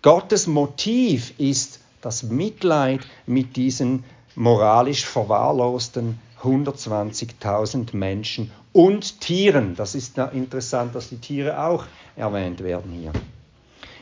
Gottes 0.00 0.46
Motiv 0.46 1.34
ist 1.36 1.80
das 2.00 2.22
Mitleid 2.22 3.00
mit 3.26 3.56
diesen 3.56 4.04
moralisch 4.36 5.04
verwahrlosten 5.04 6.18
120.000 6.42 7.94
Menschen 7.94 8.50
und 8.72 9.20
Tieren. 9.20 9.76
Das 9.76 9.94
ist 9.94 10.16
interessant, 10.16 10.94
dass 10.94 11.10
die 11.10 11.18
Tiere 11.18 11.62
auch 11.62 11.84
erwähnt 12.16 12.64
werden 12.64 12.90
hier. 12.92 13.12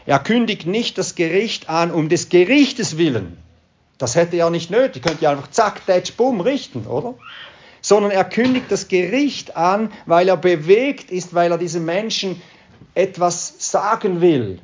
Er 0.07 0.21
kündigt 0.21 0.65
nicht 0.65 0.97
das 0.97 1.17
Gericht 1.17 1.69
an 1.69 1.91
um 1.91 2.09
des 2.09 2.29
Gerichtes 2.29 2.99
willen. 2.99 3.37
Das 3.99 4.15
hätte 4.15 4.37
er 4.37 4.49
nicht 4.51 4.71
nötig. 4.71 5.03
Könnte 5.03 5.25
ja 5.25 5.33
einfach 5.33 5.51
zack, 5.51 5.85
datsch, 5.87 6.13
bumm 6.13 6.41
richten, 6.41 6.87
oder? 6.87 7.15
Sondern 7.85 8.13
er 8.13 8.25
kündigt 8.25 8.71
das 8.71 8.89
Gericht 8.89 9.59
an, 9.59 9.93
weil 10.07 10.29
er 10.29 10.39
bewegt 10.39 11.11
ist, 11.11 11.35
weil 11.35 11.51
er 11.51 11.59
diesen 11.59 11.85
Menschen 11.85 12.41
etwas 12.95 13.57
sagen 13.59 14.23
will, 14.23 14.59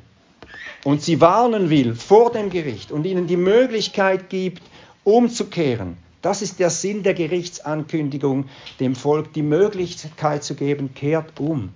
und 0.83 1.03
sie 1.03 1.21
warnen 1.21 1.69
will 1.69 1.93
vor 1.93 2.31
dem 2.31 2.49
Gericht 2.49 2.91
und 2.91 3.05
ihnen 3.05 3.27
die 3.27 3.37
Möglichkeit 3.37 4.29
gibt, 4.29 4.63
umzukehren. 5.03 5.97
Das 6.23 6.41
ist 6.41 6.59
der 6.59 6.69
Sinn 6.69 7.03
der 7.03 7.13
Gerichtsankündigung, 7.13 8.45
dem 8.79 8.95
Volk 8.95 9.33
die 9.33 9.43
Möglichkeit 9.43 10.43
zu 10.43 10.55
geben, 10.55 10.93
kehrt 10.93 11.39
um. 11.39 11.69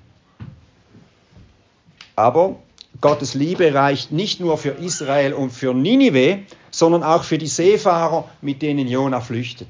Aber 2.15 2.57
Gottes 3.01 3.33
Liebe 3.33 3.73
reicht 3.73 4.11
nicht 4.11 4.39
nur 4.39 4.57
für 4.57 4.69
Israel 4.69 5.33
und 5.33 5.51
für 5.51 5.73
Ninive, 5.73 6.39
sondern 6.71 7.03
auch 7.03 7.23
für 7.23 7.37
die 7.37 7.47
Seefahrer, 7.47 8.29
mit 8.41 8.61
denen 8.61 8.87
Jona 8.87 9.19
flüchtet. 9.19 9.67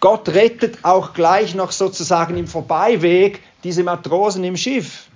Gott 0.00 0.30
rettet 0.30 0.78
auch 0.82 1.12
gleich 1.12 1.54
noch 1.54 1.72
sozusagen 1.72 2.36
im 2.36 2.46
Vorbeiweg 2.46 3.40
diese 3.62 3.84
Matrosen 3.84 4.42
im 4.44 4.56
Schiff. 4.56 5.06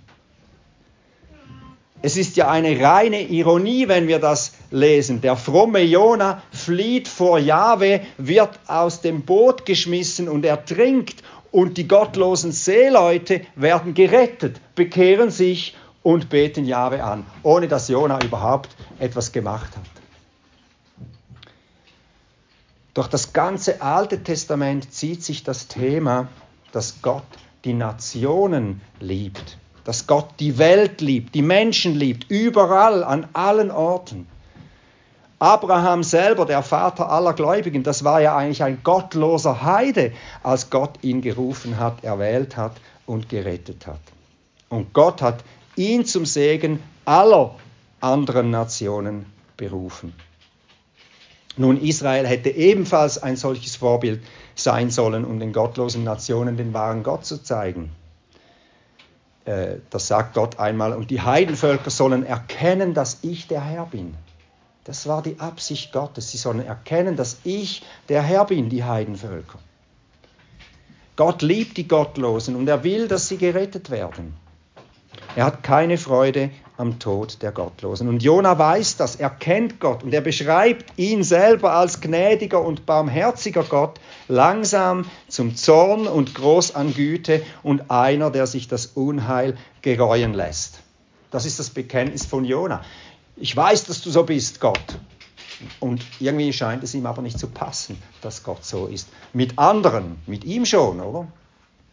Es 2.02 2.18
ist 2.18 2.36
ja 2.36 2.50
eine 2.50 2.78
reine 2.78 3.22
Ironie, 3.22 3.88
wenn 3.88 4.08
wir 4.08 4.18
das 4.18 4.52
lesen. 4.70 5.22
Der 5.22 5.36
fromme 5.36 5.80
Jona 5.80 6.42
flieht 6.52 7.08
vor 7.08 7.38
Jahwe, 7.38 8.02
wird 8.18 8.50
aus 8.66 9.00
dem 9.00 9.22
Boot 9.22 9.64
geschmissen 9.64 10.28
und 10.28 10.44
ertrinkt 10.44 11.22
und 11.50 11.78
die 11.78 11.88
gottlosen 11.88 12.52
Seeleute 12.52 13.40
werden 13.56 13.94
gerettet, 13.94 14.60
bekehren 14.74 15.30
sich 15.30 15.74
und 16.02 16.28
beten 16.28 16.66
Jahwe 16.66 17.02
an, 17.02 17.24
ohne 17.42 17.68
dass 17.68 17.88
Jona 17.88 18.22
überhaupt 18.22 18.68
etwas 18.98 19.32
gemacht 19.32 19.70
hat. 19.74 19.93
Durch 22.94 23.08
das 23.08 23.32
ganze 23.32 23.82
Alte 23.82 24.22
Testament 24.22 24.92
zieht 24.92 25.22
sich 25.22 25.42
das 25.42 25.68
Thema, 25.68 26.28
dass 26.72 27.02
Gott 27.02 27.24
die 27.64 27.74
Nationen 27.74 28.80
liebt 29.00 29.58
dass 29.84 30.06
Gott 30.06 30.28
die 30.40 30.58
Welt 30.58 31.00
liebt, 31.00 31.34
die 31.34 31.42
Menschen 31.42 31.94
liebt, 31.94 32.30
überall, 32.30 33.04
an 33.04 33.28
allen 33.34 33.70
Orten. 33.70 34.26
Abraham 35.38 36.02
selber, 36.02 36.46
der 36.46 36.62
Vater 36.62 37.10
aller 37.10 37.34
Gläubigen, 37.34 37.82
das 37.82 38.02
war 38.02 38.20
ja 38.20 38.34
eigentlich 38.34 38.62
ein 38.62 38.82
gottloser 38.82 39.62
Heide, 39.62 40.12
als 40.42 40.70
Gott 40.70 40.98
ihn 41.02 41.20
gerufen 41.20 41.78
hat, 41.78 42.02
erwählt 42.02 42.56
hat 42.56 42.72
und 43.04 43.28
gerettet 43.28 43.86
hat. 43.86 44.00
Und 44.70 44.94
Gott 44.94 45.20
hat 45.20 45.44
ihn 45.76 46.06
zum 46.06 46.24
Segen 46.24 46.82
aller 47.04 47.54
anderen 48.00 48.50
Nationen 48.50 49.26
berufen. 49.58 50.14
Nun, 51.56 51.80
Israel 51.80 52.26
hätte 52.26 52.50
ebenfalls 52.50 53.22
ein 53.22 53.36
solches 53.36 53.76
Vorbild 53.76 54.22
sein 54.56 54.90
sollen, 54.90 55.24
um 55.24 55.38
den 55.38 55.52
gottlosen 55.52 56.02
Nationen 56.02 56.56
den 56.56 56.74
wahren 56.74 57.02
Gott 57.02 57.24
zu 57.24 57.42
zeigen. 57.42 57.90
Äh, 59.44 59.76
das 59.90 60.08
sagt 60.08 60.34
Gott 60.34 60.58
einmal, 60.58 60.92
und 60.94 61.10
die 61.10 61.20
Heidenvölker 61.20 61.90
sollen 61.90 62.26
erkennen, 62.26 62.94
dass 62.94 63.18
ich 63.22 63.46
der 63.46 63.62
Herr 63.62 63.86
bin. 63.86 64.14
Das 64.84 65.06
war 65.06 65.22
die 65.22 65.38
Absicht 65.38 65.92
Gottes. 65.92 66.30
Sie 66.30 66.38
sollen 66.38 66.64
erkennen, 66.64 67.16
dass 67.16 67.38
ich 67.44 67.82
der 68.08 68.22
Herr 68.22 68.44
bin, 68.44 68.68
die 68.68 68.84
Heidenvölker. 68.84 69.58
Gott 71.16 71.42
liebt 71.42 71.76
die 71.76 71.86
Gottlosen 71.86 72.56
und 72.56 72.68
er 72.68 72.82
will, 72.82 73.06
dass 73.06 73.28
sie 73.28 73.38
gerettet 73.38 73.90
werden. 73.90 74.34
Er 75.36 75.44
hat 75.46 75.62
keine 75.62 75.96
Freude 75.96 76.50
am 76.76 76.98
Tod 76.98 77.42
der 77.42 77.52
Gottlosen. 77.52 78.08
Und 78.08 78.22
Jona 78.22 78.58
weiß 78.58 78.96
das, 78.96 79.16
er 79.16 79.30
kennt 79.30 79.80
Gott 79.80 80.02
und 80.02 80.12
er 80.12 80.20
beschreibt 80.20 80.98
ihn 80.98 81.22
selber 81.22 81.72
als 81.72 82.00
gnädiger 82.00 82.60
und 82.62 82.84
barmherziger 82.84 83.62
Gott, 83.62 84.00
langsam 84.28 85.04
zum 85.28 85.54
Zorn 85.54 86.06
und 86.06 86.34
groß 86.34 86.74
an 86.74 86.92
Güte 86.92 87.42
und 87.62 87.90
einer, 87.90 88.30
der 88.30 88.46
sich 88.46 88.66
das 88.66 88.86
Unheil 88.86 89.56
gereuen 89.82 90.34
lässt. 90.34 90.80
Das 91.30 91.46
ist 91.46 91.58
das 91.58 91.70
Bekenntnis 91.70 92.26
von 92.26 92.44
Jona. 92.44 92.84
Ich 93.36 93.56
weiß, 93.56 93.84
dass 93.84 94.02
du 94.02 94.10
so 94.10 94.24
bist, 94.24 94.60
Gott. 94.60 94.98
Und 95.80 96.04
irgendwie 96.20 96.52
scheint 96.52 96.82
es 96.82 96.94
ihm 96.94 97.06
aber 97.06 97.22
nicht 97.22 97.38
zu 97.38 97.46
passen, 97.46 98.00
dass 98.20 98.42
Gott 98.42 98.64
so 98.64 98.86
ist. 98.86 99.08
Mit 99.32 99.58
anderen, 99.58 100.16
mit 100.26 100.44
ihm 100.44 100.66
schon, 100.66 101.00
oder? 101.00 101.28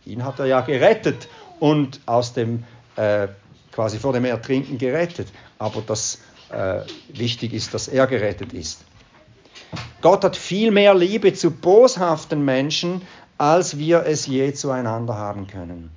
Ihn 0.06 0.26
hat 0.26 0.40
er 0.40 0.46
ja 0.46 0.62
gerettet 0.62 1.28
und 1.60 2.02
aus 2.08 2.34
dem 2.34 2.64
äh, 2.96 3.28
quasi 3.72 4.00
vor 4.00 4.14
dem 4.14 4.26
Ertrinken 4.26 4.78
gerettet. 4.78 5.28
Aber 5.58 5.82
das 5.82 6.20
äh, 6.50 6.82
wichtig 7.10 7.54
ist, 7.54 7.74
dass 7.74 7.88
er 7.88 8.08
gerettet 8.08 8.54
ist. 8.54 8.84
Gott 10.02 10.24
hat 10.24 10.36
viel 10.36 10.72
mehr 10.72 10.94
Liebe 10.94 11.34
zu 11.34 11.52
boshaften 11.52 12.44
Menschen, 12.44 13.02
als 13.38 13.78
wir 13.78 14.06
es 14.06 14.28
je 14.28 14.54
zueinander 14.54 15.16
haben 15.16 15.48
können. 15.48 15.92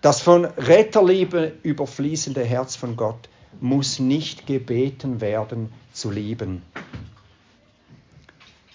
Das 0.00 0.22
von 0.22 0.44
Retterliebe 0.44 1.52
überfließende 1.62 2.42
Herz 2.44 2.76
von 2.76 2.96
Gott 2.96 3.28
muss 3.60 3.98
nicht 3.98 4.46
gebeten 4.46 5.20
werden 5.20 5.72
zu 5.92 6.10
lieben. 6.10 6.62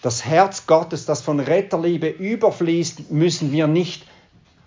Das 0.02 0.24
Herz 0.24 0.68
Gottes, 0.68 1.06
das 1.06 1.22
von 1.22 1.40
Retterliebe 1.40 2.08
überfließt, 2.08 3.10
müssen 3.12 3.52
wir 3.52 3.66
nicht 3.66 4.06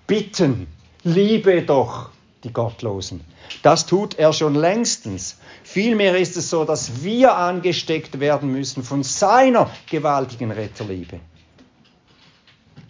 bitten. 0.09 0.67
Liebe 1.05 1.63
doch 1.63 2.11
die 2.45 2.53
Gottlosen. 2.53 3.25
Das 3.63 3.87
tut 3.87 4.19
er 4.19 4.33
schon 4.33 4.55
längstens. 4.55 5.39
Vielmehr 5.65 6.17
ist 6.17 6.37
es 6.37 6.51
so, 6.51 6.65
dass 6.65 7.03
wir 7.03 7.37
angesteckt 7.37 8.21
werden 8.21 8.53
müssen 8.53 8.83
von 8.83 9.03
seiner 9.03 9.71
gewaltigen 9.91 10.51
Retterliebe. 10.51 11.21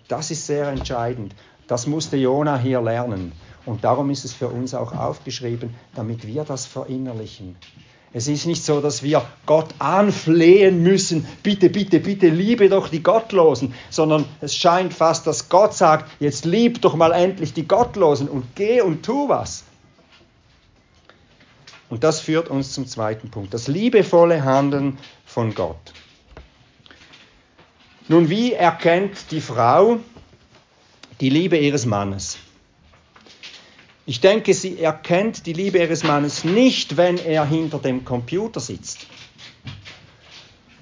Das 0.09 0.31
ist 0.31 0.47
sehr 0.47 0.69
entscheidend. 0.69 1.35
Das 1.67 1.87
musste 1.87 2.17
Jona 2.17 2.59
hier 2.59 2.81
lernen. 2.81 3.33
Und 3.67 3.85
darum 3.85 4.09
ist 4.11 4.25
es 4.25 4.33
für 4.33 4.49
uns 4.49 4.75
auch 4.75 4.93
aufgeschrieben, 4.93 5.75
damit 5.95 6.27
wir 6.27 6.45
das 6.45 6.65
verinnerlichen. 6.65 7.57
Es 8.13 8.27
ist 8.27 8.47
nicht 8.47 8.65
so, 8.65 8.81
dass 8.81 9.03
wir 9.03 9.27
Gott 9.45 9.75
anflehen 9.79 10.83
müssen, 10.83 11.27
bitte, 11.43 11.69
bitte, 11.69 12.01
bitte, 12.01 12.29
liebe 12.29 12.71
doch 12.71 12.89
die 12.89 13.03
Gottlosen, 13.03 13.75
sondern 13.91 14.25
es 14.41 14.57
scheint 14.57 14.95
fast, 14.95 15.27
dass 15.27 15.51
Gott 15.51 15.75
sagt, 15.75 16.11
jetzt 16.19 16.47
lieb 16.47 16.81
doch 16.81 16.97
mal 16.97 17.13
endlich 17.13 17.53
die 17.53 17.69
Gottlosen 17.69 18.29
und 18.29 18.45
geh 18.55 18.81
und 18.81 19.05
tu 19.05 19.29
was. 19.29 19.65
Und 21.91 22.03
das 22.05 22.21
führt 22.21 22.49
uns 22.49 22.73
zum 22.73 22.87
zweiten 22.87 23.31
Punkt, 23.31 23.53
das 23.53 23.69
liebevolle 23.69 24.43
Handeln 24.43 24.99
von 25.27 25.55
Gott. 25.55 25.93
Nun, 28.09 28.31
wie 28.31 28.53
erkennt 28.53 29.31
die 29.31 29.43
Frau 29.43 29.99
die 31.21 31.29
Liebe 31.29 31.59
ihres 31.59 31.85
Mannes? 31.85 32.39
Ich 34.09 34.23
denke, 34.23 34.55
sie 34.55 34.81
erkennt 34.81 35.45
die 35.45 35.53
Liebe 35.53 35.81
ihres 35.81 36.03
Mannes 36.03 36.43
nicht, 36.43 36.97
wenn 36.97 37.19
er 37.19 37.45
hinter 37.45 37.79
dem 37.79 38.07
Computer 38.07 38.59
sitzt. 38.59 39.07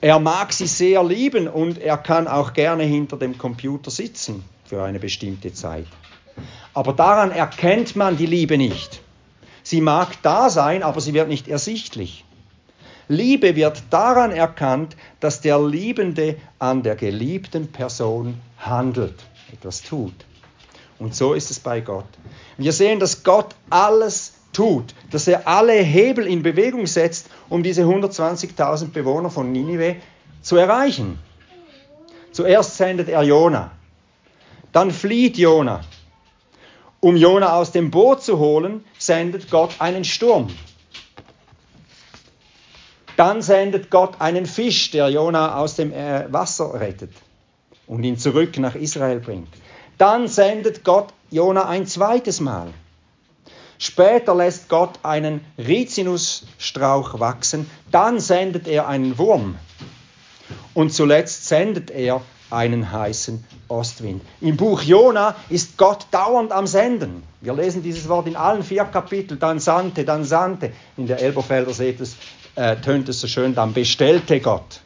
Er 0.01 0.21
mag 0.21 0.53
sie 0.53 0.69
sehr 0.69 1.03
lieben 1.03 1.49
und 1.49 1.79
er 1.79 1.97
kann 1.97 2.29
auch 2.29 2.53
gerne 2.53 2.85
hinter 2.85 3.17
dem 3.17 3.37
Computer 3.37 3.91
sitzen 3.91 4.45
für 4.65 4.85
eine 4.85 5.01
bestimmte 5.01 5.53
Zeit. 5.53 5.89
Aber 6.73 6.93
daran 6.93 7.33
erkennt 7.33 7.97
man 7.97 8.17
die 8.17 8.27
Liebe 8.27 8.57
nicht. 8.57 9.01
Sie 9.65 9.81
mag 9.81 10.23
da 10.23 10.49
sein, 10.49 10.85
aber 10.85 11.01
sie 11.01 11.13
wird 11.13 11.27
nicht 11.27 11.49
ersichtlich. 11.49 12.25
Liebe 13.09 13.57
wird 13.57 13.83
daran 13.91 14.31
erkannt, 14.31 14.97
dass 15.19 15.41
der 15.41 15.59
Liebende 15.59 16.37
an 16.61 16.85
der 16.85 16.95
geliebten 16.95 17.73
Person 17.73 18.41
handelt, 18.57 19.19
etwas 19.53 19.83
tut. 19.83 20.15
Und 20.99 21.15
so 21.15 21.35
ist 21.35 21.51
es 21.51 21.61
bei 21.61 21.81
Gott. 21.81 22.07
Wir 22.57 22.73
sehen, 22.73 23.01
dass 23.01 23.23
Gott 23.23 23.55
alles 23.69 24.35
tut, 24.53 24.95
dass 25.11 25.29
er 25.29 25.47
alle 25.47 25.75
Hebel 25.75 26.27
in 26.27 26.43
Bewegung 26.43 26.87
setzt, 26.87 27.29
um 27.51 27.63
diese 27.63 27.83
120.000 27.83 28.91
Bewohner 28.91 29.31
von 29.31 29.53
Ninive 29.53 29.97
zu 30.41 30.57
erreichen. 30.57 31.19
Zuerst 32.33 32.77
sendet 32.77 33.09
er 33.09 33.23
Jona, 33.23 33.73
dann 34.73 34.91
flieht 34.91 35.37
Jona, 35.39 35.83
um 37.01 37.17
Jona 37.17 37.55
aus 37.55 37.73
dem 37.73 37.91
Boot 37.91 38.23
zu 38.23 38.39
holen, 38.39 38.85
sendet 38.99 39.51
Gott 39.51 39.75
einen 39.79 40.05
Sturm. 40.05 40.49
Dann 43.17 43.41
sendet 43.41 43.91
Gott 43.91 44.21
einen 44.21 44.45
Fisch, 44.45 44.91
der 44.91 45.09
Jona 45.09 45.57
aus 45.57 45.77
dem 45.77 45.93
äh, 45.93 46.31
Wasser 46.31 46.79
rettet 46.79 47.13
und 47.87 48.05
ihn 48.05 48.19
zurück 48.19 48.59
nach 48.59 48.75
Israel 48.75 49.21
bringt. 49.21 49.49
Dann 49.99 50.29
sendet 50.29 50.85
Gott 50.85 51.09
Jona 51.31 51.67
ein 51.67 51.87
zweites 51.87 52.41
Mal. 52.41 52.69
Später 53.79 54.35
lässt 54.35 54.69
Gott 54.69 54.99
einen 55.03 55.45
Rizinusstrauch 55.59 57.21
wachsen, 57.21 57.71
dann 57.91 58.21
sendet 58.21 58.67
er 58.69 58.89
einen 58.89 59.19
Wurm 59.19 59.57
und 60.73 60.93
zuletzt 60.93 61.47
sendet 61.47 61.91
er 61.91 62.23
einen 62.51 62.93
heißen 62.93 63.45
Ostwind. 63.69 64.23
Im 64.41 64.57
Buch 64.57 64.83
Jona 64.83 65.35
ist 65.49 65.77
Gott 65.77 66.07
dauernd 66.11 66.53
am 66.53 66.67
Senden. 66.67 67.23
Wir 67.41 67.55
lesen 67.55 67.83
dieses 67.83 68.09
Wort 68.09 68.27
in 68.27 68.37
allen 68.37 68.63
vier 68.63 68.85
Kapiteln. 68.85 69.41
Dann 69.41 69.59
sandte, 69.59 70.05
dann 70.05 70.25
sandte. 70.25 70.73
In 70.97 71.07
der 71.07 71.21
Elberfelder 71.21 71.73
seht 71.73 72.01
es, 72.01 72.17
äh, 72.55 72.77
tönt 72.77 73.09
es 73.09 73.21
so 73.21 73.27
schön, 73.27 73.55
dann 73.55 73.73
bestellte 73.73 74.41
Gott. 74.41 74.81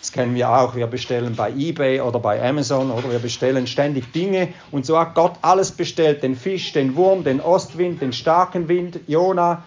Das 0.00 0.12
kennen 0.12 0.34
wir 0.34 0.50
auch. 0.50 0.76
Wir 0.76 0.86
bestellen 0.86 1.34
bei 1.34 1.50
eBay 1.50 2.00
oder 2.00 2.20
bei 2.20 2.42
Amazon 2.42 2.90
oder 2.90 3.10
wir 3.10 3.18
bestellen 3.18 3.66
ständig 3.66 4.12
Dinge. 4.12 4.48
Und 4.70 4.86
so 4.86 4.98
hat 4.98 5.14
Gott 5.14 5.34
alles 5.42 5.72
bestellt: 5.72 6.22
den 6.22 6.36
Fisch, 6.36 6.72
den 6.72 6.94
Wurm, 6.94 7.24
den 7.24 7.40
Ostwind, 7.40 8.00
den 8.00 8.12
starken 8.12 8.68
Wind, 8.68 9.00
Jona, 9.06 9.64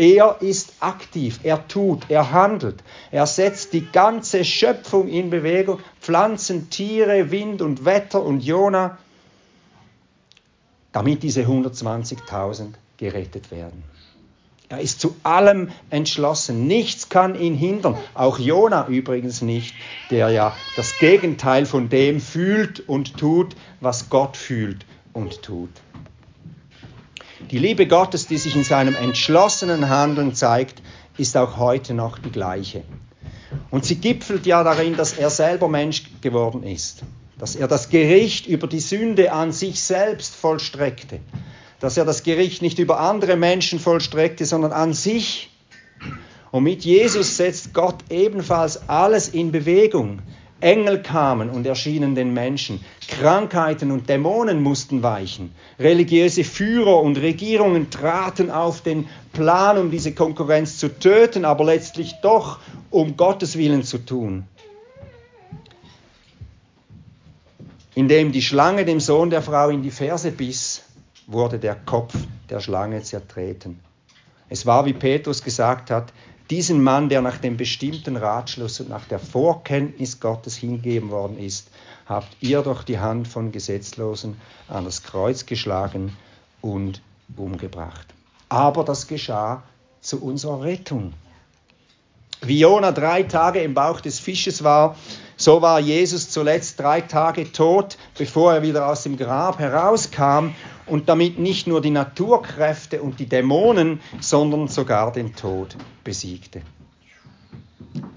er 0.00 0.38
ist 0.40 0.72
aktiv, 0.80 1.40
er 1.42 1.68
tut, 1.68 2.06
er 2.08 2.32
handelt. 2.32 2.82
Er 3.10 3.26
setzt 3.26 3.74
die 3.74 3.84
ganze 3.84 4.46
Schöpfung 4.46 5.08
in 5.08 5.28
Bewegung, 5.28 5.78
Pflanzen, 6.00 6.70
Tiere, 6.70 7.30
Wind 7.30 7.60
und 7.60 7.84
Wetter 7.84 8.22
und 8.22 8.40
Jona, 8.40 8.96
damit 10.92 11.22
diese 11.22 11.42
120.000 11.42 12.72
gerettet 12.96 13.50
werden. 13.50 13.84
Er 14.70 14.80
ist 14.80 15.00
zu 15.00 15.16
allem 15.24 15.72
entschlossen. 15.90 16.68
Nichts 16.68 17.08
kann 17.08 17.34
ihn 17.34 17.56
hindern. 17.56 17.96
Auch 18.14 18.38
Jona 18.38 18.86
übrigens 18.86 19.42
nicht, 19.42 19.74
der 20.10 20.30
ja 20.30 20.56
das 20.76 21.00
Gegenteil 21.00 21.66
von 21.66 21.88
dem 21.88 22.20
fühlt 22.20 22.88
und 22.88 23.18
tut, 23.18 23.56
was 23.80 24.10
Gott 24.10 24.36
fühlt 24.36 24.86
und 25.12 25.42
tut. 25.42 25.70
Die 27.50 27.58
Liebe 27.58 27.88
Gottes, 27.88 28.28
die 28.28 28.38
sich 28.38 28.54
in 28.54 28.62
seinem 28.62 28.94
entschlossenen 28.94 29.88
Handeln 29.88 30.36
zeigt, 30.36 30.80
ist 31.18 31.36
auch 31.36 31.56
heute 31.56 31.92
noch 31.92 32.20
die 32.20 32.30
gleiche. 32.30 32.84
Und 33.72 33.84
sie 33.84 33.96
gipfelt 33.96 34.46
ja 34.46 34.62
darin, 34.62 34.96
dass 34.96 35.14
er 35.14 35.30
selber 35.30 35.68
Mensch 35.68 36.04
geworden 36.20 36.62
ist, 36.62 37.02
dass 37.38 37.56
er 37.56 37.66
das 37.66 37.88
Gericht 37.88 38.46
über 38.46 38.68
die 38.68 38.78
Sünde 38.78 39.32
an 39.32 39.50
sich 39.50 39.82
selbst 39.82 40.36
vollstreckte, 40.36 41.18
dass 41.80 41.96
er 41.96 42.04
das 42.04 42.22
Gericht 42.22 42.62
nicht 42.62 42.78
über 42.78 43.00
andere 43.00 43.36
Menschen 43.36 43.80
vollstreckte, 43.80 44.44
sondern 44.44 44.72
an 44.72 44.92
sich. 44.92 45.50
Und 46.52 46.64
mit 46.64 46.84
Jesus 46.84 47.36
setzt 47.36 47.74
Gott 47.74 47.96
ebenfalls 48.10 48.88
alles 48.88 49.28
in 49.28 49.50
Bewegung. 49.50 50.20
Engel 50.60 51.02
kamen 51.02 51.48
und 51.48 51.66
erschienen 51.66 52.14
den 52.14 52.34
Menschen. 52.34 52.84
Krankheiten 53.08 53.90
und 53.90 54.10
Dämonen 54.10 54.62
mussten 54.62 55.02
weichen. 55.02 55.54
Religiöse 55.78 56.44
Führer 56.44 57.00
und 57.00 57.16
Regierungen 57.16 57.90
traten 57.90 58.50
auf 58.50 58.82
den 58.82 59.08
Plan, 59.32 59.78
um 59.78 59.90
diese 59.90 60.12
Konkurrenz 60.12 60.76
zu 60.76 60.88
töten, 60.98 61.46
aber 61.46 61.64
letztlich 61.64 62.16
doch 62.22 62.58
um 62.90 63.16
Gottes 63.16 63.56
Willen 63.56 63.84
zu 63.84 63.98
tun. 63.98 64.44
Indem 67.94 68.32
die 68.32 68.42
Schlange 68.42 68.84
dem 68.84 69.00
Sohn 69.00 69.30
der 69.30 69.42
Frau 69.42 69.70
in 69.70 69.82
die 69.82 69.90
Ferse 69.90 70.30
biss, 70.30 70.82
wurde 71.32 71.58
der 71.58 71.74
Kopf 71.74 72.14
der 72.48 72.60
Schlange 72.60 73.02
zertreten. 73.02 73.80
Es 74.48 74.66
war, 74.66 74.84
wie 74.84 74.92
Petrus 74.92 75.42
gesagt 75.42 75.90
hat, 75.90 76.12
diesen 76.50 76.82
Mann, 76.82 77.08
der 77.08 77.22
nach 77.22 77.38
dem 77.38 77.56
bestimmten 77.56 78.16
Ratschluss 78.16 78.80
und 78.80 78.88
nach 78.88 79.06
der 79.06 79.20
Vorkenntnis 79.20 80.18
Gottes 80.18 80.56
hingegeben 80.56 81.10
worden 81.10 81.38
ist, 81.38 81.68
habt 82.06 82.36
ihr 82.40 82.62
doch 82.62 82.82
die 82.82 82.98
Hand 82.98 83.28
von 83.28 83.52
Gesetzlosen 83.52 84.40
an 84.68 84.84
das 84.84 85.04
Kreuz 85.04 85.46
geschlagen 85.46 86.16
und 86.60 87.00
umgebracht. 87.36 88.08
Aber 88.48 88.82
das 88.82 89.06
geschah 89.06 89.62
zu 90.00 90.20
unserer 90.20 90.62
Rettung. 90.62 91.12
Wie 92.42 92.58
Jona 92.58 92.90
drei 92.90 93.22
Tage 93.22 93.60
im 93.60 93.74
Bauch 93.74 94.00
des 94.00 94.18
Fisches 94.18 94.64
war, 94.64 94.96
so 95.40 95.62
war 95.62 95.80
Jesus 95.80 96.28
zuletzt 96.28 96.78
drei 96.78 97.00
Tage 97.00 97.50
tot, 97.50 97.96
bevor 98.18 98.52
er 98.52 98.62
wieder 98.62 98.86
aus 98.86 99.04
dem 99.04 99.16
Grab 99.16 99.58
herauskam 99.58 100.50
und 100.84 101.08
damit 101.08 101.38
nicht 101.38 101.66
nur 101.66 101.80
die 101.80 101.90
Naturkräfte 101.90 103.00
und 103.00 103.18
die 103.18 103.26
Dämonen, 103.26 104.00
sondern 104.20 104.68
sogar 104.68 105.12
den 105.12 105.34
Tod 105.34 105.76
besiegte. 106.04 106.60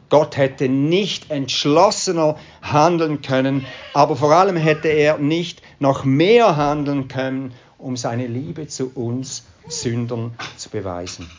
Gott 0.10 0.36
hätte 0.36 0.68
nicht 0.68 1.32
entschlossener 1.32 2.36
handeln 2.62 3.22
können, 3.22 3.66
aber 3.94 4.18
vor 4.18 4.34
allem 4.34 4.58
hätte 4.58 4.90
er 4.90 5.18
nicht 5.18 5.62
noch 5.80 6.04
mehr 6.04 6.58
handeln 6.58 7.08
können, 7.08 7.54
um 7.78 7.96
seine 7.96 8.28
Liebe 8.28 8.68
zu 8.68 8.92
uns 8.94 9.46
Sündern 9.70 10.34
zu 10.58 10.70
beweisen. 10.70 11.32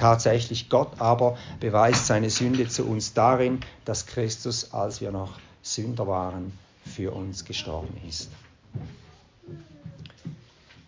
Tatsächlich, 0.00 0.70
Gott 0.70 0.92
aber 0.98 1.36
beweist 1.60 2.06
seine 2.06 2.30
Sünde 2.30 2.66
zu 2.66 2.86
uns 2.86 3.12
darin, 3.12 3.60
dass 3.84 4.06
Christus, 4.06 4.72
als 4.72 5.02
wir 5.02 5.12
noch 5.12 5.38
Sünder 5.60 6.06
waren, 6.06 6.58
für 6.86 7.12
uns 7.12 7.44
gestorben 7.44 7.94
ist. 8.08 8.30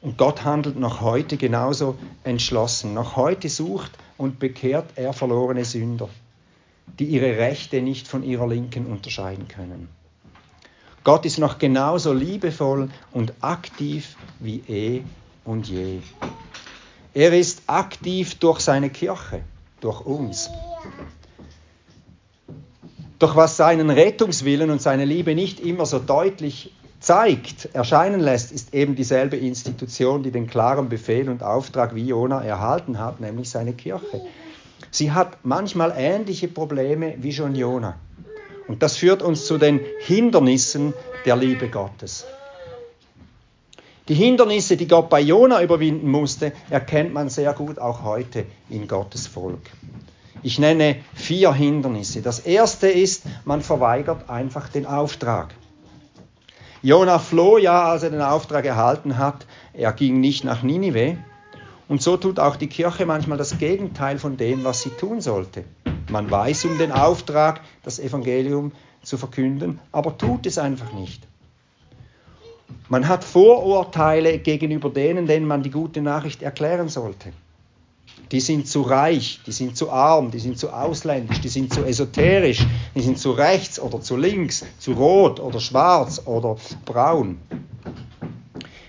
Und 0.00 0.16
Gott 0.16 0.44
handelt 0.44 0.78
noch 0.78 1.02
heute 1.02 1.36
genauso 1.36 1.98
entschlossen. 2.24 2.94
Noch 2.94 3.14
heute 3.16 3.50
sucht 3.50 3.90
und 4.16 4.38
bekehrt 4.38 4.86
er 4.96 5.12
verlorene 5.12 5.66
Sünder, 5.66 6.08
die 6.98 7.04
ihre 7.04 7.36
Rechte 7.36 7.82
nicht 7.82 8.08
von 8.08 8.22
ihrer 8.22 8.48
Linken 8.48 8.86
unterscheiden 8.86 9.46
können. 9.46 9.88
Gott 11.04 11.26
ist 11.26 11.38
noch 11.38 11.58
genauso 11.58 12.14
liebevoll 12.14 12.88
und 13.10 13.34
aktiv 13.42 14.16
wie 14.40 14.62
eh 14.68 15.02
und 15.44 15.68
je. 15.68 15.98
Er 17.14 17.38
ist 17.38 17.62
aktiv 17.66 18.36
durch 18.36 18.60
seine 18.60 18.88
Kirche, 18.88 19.42
durch 19.80 20.00
uns. 20.00 20.50
Doch 23.18 23.36
was 23.36 23.56
seinen 23.56 23.90
Rettungswillen 23.90 24.70
und 24.70 24.80
seine 24.80 25.04
Liebe 25.04 25.34
nicht 25.34 25.60
immer 25.60 25.86
so 25.86 25.98
deutlich 25.98 26.72
zeigt, 27.00 27.68
erscheinen 27.74 28.20
lässt, 28.20 28.50
ist 28.50 28.74
eben 28.74 28.94
dieselbe 28.94 29.36
Institution, 29.36 30.22
die 30.22 30.30
den 30.30 30.46
klaren 30.46 30.88
Befehl 30.88 31.28
und 31.28 31.42
Auftrag 31.42 31.94
wie 31.94 32.06
Jona 32.06 32.42
erhalten 32.42 32.98
hat, 32.98 33.20
nämlich 33.20 33.50
seine 33.50 33.74
Kirche. 33.74 34.22
Sie 34.90 35.12
hat 35.12 35.38
manchmal 35.42 35.92
ähnliche 35.96 36.48
Probleme 36.48 37.14
wie 37.18 37.32
schon 37.32 37.54
Jona. 37.54 37.96
Und 38.68 38.82
das 38.82 38.96
führt 38.96 39.22
uns 39.22 39.46
zu 39.46 39.58
den 39.58 39.80
Hindernissen 40.00 40.94
der 41.26 41.36
Liebe 41.36 41.68
Gottes. 41.68 42.24
Die 44.08 44.14
Hindernisse, 44.14 44.76
die 44.76 44.88
Gott 44.88 45.08
bei 45.08 45.20
Jona 45.20 45.62
überwinden 45.62 46.10
musste, 46.10 46.52
erkennt 46.70 47.14
man 47.14 47.28
sehr 47.28 47.52
gut 47.52 47.78
auch 47.78 48.02
heute 48.02 48.46
in 48.68 48.88
Gottes 48.88 49.28
Volk. 49.28 49.70
Ich 50.42 50.58
nenne 50.58 50.96
vier 51.14 51.54
Hindernisse. 51.54 52.20
Das 52.20 52.40
erste 52.40 52.88
ist, 52.88 53.22
man 53.44 53.62
verweigert 53.62 54.28
einfach 54.28 54.68
den 54.68 54.86
Auftrag. 54.86 55.54
Jona 56.82 57.20
floh 57.20 57.58
ja, 57.58 57.90
als 57.90 58.02
er 58.02 58.10
den 58.10 58.22
Auftrag 58.22 58.64
erhalten 58.64 59.18
hat. 59.18 59.46
Er 59.72 59.92
ging 59.92 60.18
nicht 60.18 60.42
nach 60.42 60.64
Ninive. 60.64 61.18
Und 61.86 62.02
so 62.02 62.16
tut 62.16 62.40
auch 62.40 62.56
die 62.56 62.66
Kirche 62.66 63.06
manchmal 63.06 63.38
das 63.38 63.58
Gegenteil 63.58 64.18
von 64.18 64.36
dem, 64.36 64.64
was 64.64 64.82
sie 64.82 64.90
tun 64.90 65.20
sollte. 65.20 65.62
Man 66.10 66.28
weiß 66.28 66.64
um 66.64 66.76
den 66.76 66.90
Auftrag, 66.90 67.60
das 67.84 68.00
Evangelium 68.00 68.72
zu 69.02 69.16
verkünden, 69.16 69.78
aber 69.92 70.18
tut 70.18 70.46
es 70.46 70.58
einfach 70.58 70.92
nicht. 70.92 71.22
Man 72.88 73.08
hat 73.08 73.24
Vorurteile 73.24 74.38
gegenüber 74.38 74.90
denen, 74.90 75.26
denen 75.26 75.46
man 75.46 75.62
die 75.62 75.70
gute 75.70 76.00
Nachricht 76.00 76.42
erklären 76.42 76.88
sollte. 76.88 77.32
Die 78.30 78.40
sind 78.40 78.66
zu 78.66 78.82
reich, 78.82 79.40
die 79.46 79.52
sind 79.52 79.76
zu 79.76 79.90
arm, 79.90 80.30
die 80.30 80.38
sind 80.38 80.58
zu 80.58 80.70
ausländisch, 80.70 81.40
die 81.40 81.48
sind 81.48 81.72
zu 81.72 81.84
esoterisch, 81.84 82.66
die 82.94 83.02
sind 83.02 83.18
zu 83.18 83.32
rechts 83.32 83.78
oder 83.78 84.00
zu 84.00 84.16
links, 84.16 84.64
zu 84.78 84.92
rot 84.92 85.38
oder 85.38 85.60
schwarz 85.60 86.22
oder 86.24 86.56
braun. 86.86 87.38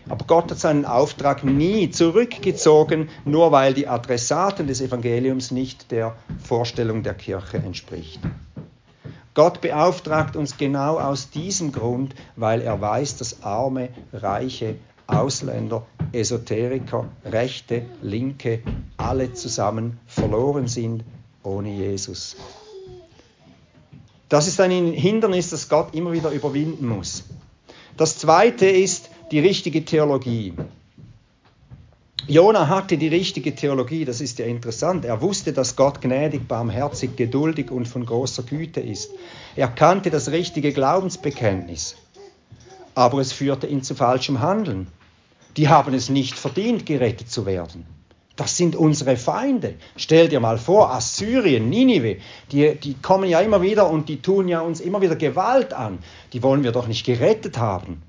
Aber 0.08 0.26
Gott 0.26 0.52
hat 0.52 0.60
seinen 0.60 0.86
Auftrag 0.86 1.44
nie 1.44 1.90
zurückgezogen, 1.90 3.10
nur 3.26 3.52
weil 3.52 3.74
die 3.74 3.88
Adressaten 3.88 4.68
des 4.68 4.80
Evangeliums 4.82 5.52
nicht 5.52 5.92
der 5.92 6.16
Vorstellung 6.42 7.04
der 7.04 7.14
Kirche 7.14 7.58
entspricht. 7.58 8.20
Gott 9.34 9.62
beauftragt 9.62 10.36
uns 10.36 10.58
genau 10.58 11.00
aus 11.00 11.30
diesem 11.32 11.72
Grund, 11.72 12.14
weil 12.36 12.62
er 12.62 12.80
weiß, 12.80 13.18
dass 13.18 13.42
arme, 13.44 13.90
reiche, 14.14 14.76
Ausländer, 15.08 15.86
Esoteriker, 16.12 17.10
Rechte, 17.26 17.86
Linke, 18.02 18.62
alle 18.98 19.34
zusammen 19.34 20.00
verloren 20.06 20.68
sind 20.68 21.04
ohne 21.44 21.70
Jesus. 21.70 22.36
Das 24.30 24.48
ist 24.48 24.60
ein 24.60 24.72
Hindernis, 24.94 25.50
das 25.50 25.68
Gott 25.68 25.94
immer 25.94 26.12
wieder 26.12 26.32
überwinden 26.32 26.88
muss. 26.88 27.24
Das 27.98 28.18
zweite 28.18 28.66
ist 28.66 29.10
die 29.32 29.40
richtige 29.40 29.84
Theologie. 29.86 30.54
Jona 32.28 32.70
hatte 32.70 32.98
die 32.98 33.10
richtige 33.10 33.54
Theologie, 33.54 34.06
das 34.06 34.22
ist 34.22 34.40
ja 34.40 34.46
interessant. 34.46 35.04
Er 35.04 35.22
wusste, 35.22 35.52
dass 35.52 35.76
Gott 35.76 36.00
gnädig, 36.00 36.48
barmherzig, 36.48 37.18
geduldig 37.18 37.70
und 37.70 37.86
von 37.86 38.06
großer 38.06 38.44
Güte 38.44 38.80
ist. 38.80 39.12
Er 39.58 39.68
kannte 39.68 40.10
das 40.10 40.32
richtige 40.32 40.72
Glaubensbekenntnis, 40.72 41.98
aber 42.96 43.20
es 43.20 43.34
führte 43.34 43.68
ihn 43.68 43.84
zu 43.84 43.94
falschem 43.94 44.40
Handeln. 44.40 44.88
Die 45.58 45.68
haben 45.68 45.94
es 45.94 46.08
nicht 46.10 46.40
verdient, 46.40 46.86
gerettet 46.86 47.30
zu 47.30 47.46
werden. 47.46 47.86
Das 48.38 48.56
sind 48.56 48.78
unsere 48.78 49.18
Feinde. 49.18 49.76
Stell 49.98 50.30
dir 50.30 50.40
mal 50.40 50.58
vor, 50.58 50.92
Assyrien, 50.92 51.70
Ninive, 51.70 52.18
die, 52.52 52.76
die 52.76 52.96
kommen 52.96 53.30
ja 53.30 53.42
immer 53.42 53.62
wieder 53.62 53.90
und 53.90 54.08
die 54.08 54.22
tun 54.22 54.48
ja 54.48 54.62
uns 54.62 54.80
immer 54.80 55.02
wieder 55.02 55.18
Gewalt 55.18 55.74
an. 55.74 56.00
Die 56.32 56.42
wollen 56.42 56.64
wir 56.64 56.72
doch 56.72 56.88
nicht 56.88 57.06
gerettet 57.06 57.58
haben. 57.58 58.02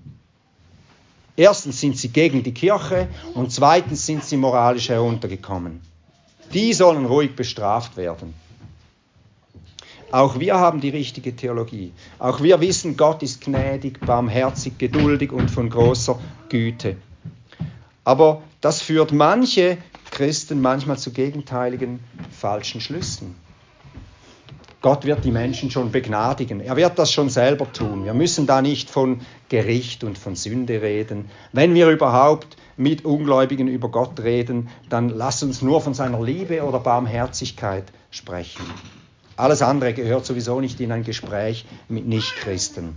Erstens 1.36 1.80
sind 1.80 1.98
sie 1.98 2.08
gegen 2.08 2.42
die 2.42 2.54
Kirche 2.54 3.08
und 3.34 3.50
zweitens 3.50 4.06
sind 4.06 4.24
sie 4.24 4.36
moralisch 4.36 4.88
heruntergekommen. 4.88 5.80
Die 6.52 6.72
sollen 6.72 7.06
ruhig 7.06 7.34
bestraft 7.34 7.96
werden. 7.96 8.34
Auch 10.12 10.38
wir 10.38 10.54
haben 10.54 10.80
die 10.80 10.90
richtige 10.90 11.34
Theologie. 11.34 11.92
Auch 12.20 12.40
wir 12.40 12.60
wissen, 12.60 12.96
Gott 12.96 13.24
ist 13.24 13.40
gnädig, 13.40 13.98
barmherzig, 13.98 14.78
geduldig 14.78 15.32
und 15.32 15.50
von 15.50 15.68
großer 15.68 16.20
Güte. 16.48 16.96
Aber 18.04 18.42
das 18.60 18.80
führt 18.80 19.10
manche 19.10 19.78
Christen 20.12 20.60
manchmal 20.60 20.98
zu 20.98 21.10
gegenteiligen 21.10 21.98
falschen 22.30 22.80
Schlüssen. 22.80 23.34
Gott 24.84 25.06
wird 25.06 25.24
die 25.24 25.30
Menschen 25.30 25.70
schon 25.70 25.92
begnadigen. 25.92 26.60
Er 26.60 26.76
wird 26.76 26.98
das 26.98 27.10
schon 27.10 27.30
selber 27.30 27.72
tun. 27.72 28.04
Wir 28.04 28.12
müssen 28.12 28.46
da 28.46 28.60
nicht 28.60 28.90
von 28.90 29.22
Gericht 29.48 30.04
und 30.04 30.18
von 30.18 30.36
Sünde 30.36 30.82
reden. 30.82 31.30
Wenn 31.54 31.72
wir 31.72 31.88
überhaupt 31.88 32.58
mit 32.76 33.02
Ungläubigen 33.02 33.66
über 33.66 33.88
Gott 33.88 34.20
reden, 34.20 34.68
dann 34.90 35.08
lass 35.08 35.42
uns 35.42 35.62
nur 35.62 35.80
von 35.80 35.94
seiner 35.94 36.22
Liebe 36.22 36.62
oder 36.62 36.80
Barmherzigkeit 36.80 37.84
sprechen. 38.10 38.62
Alles 39.36 39.62
andere 39.62 39.94
gehört 39.94 40.26
sowieso 40.26 40.60
nicht 40.60 40.78
in 40.82 40.92
ein 40.92 41.02
Gespräch 41.02 41.64
mit 41.88 42.06
Nichtchristen. 42.06 42.94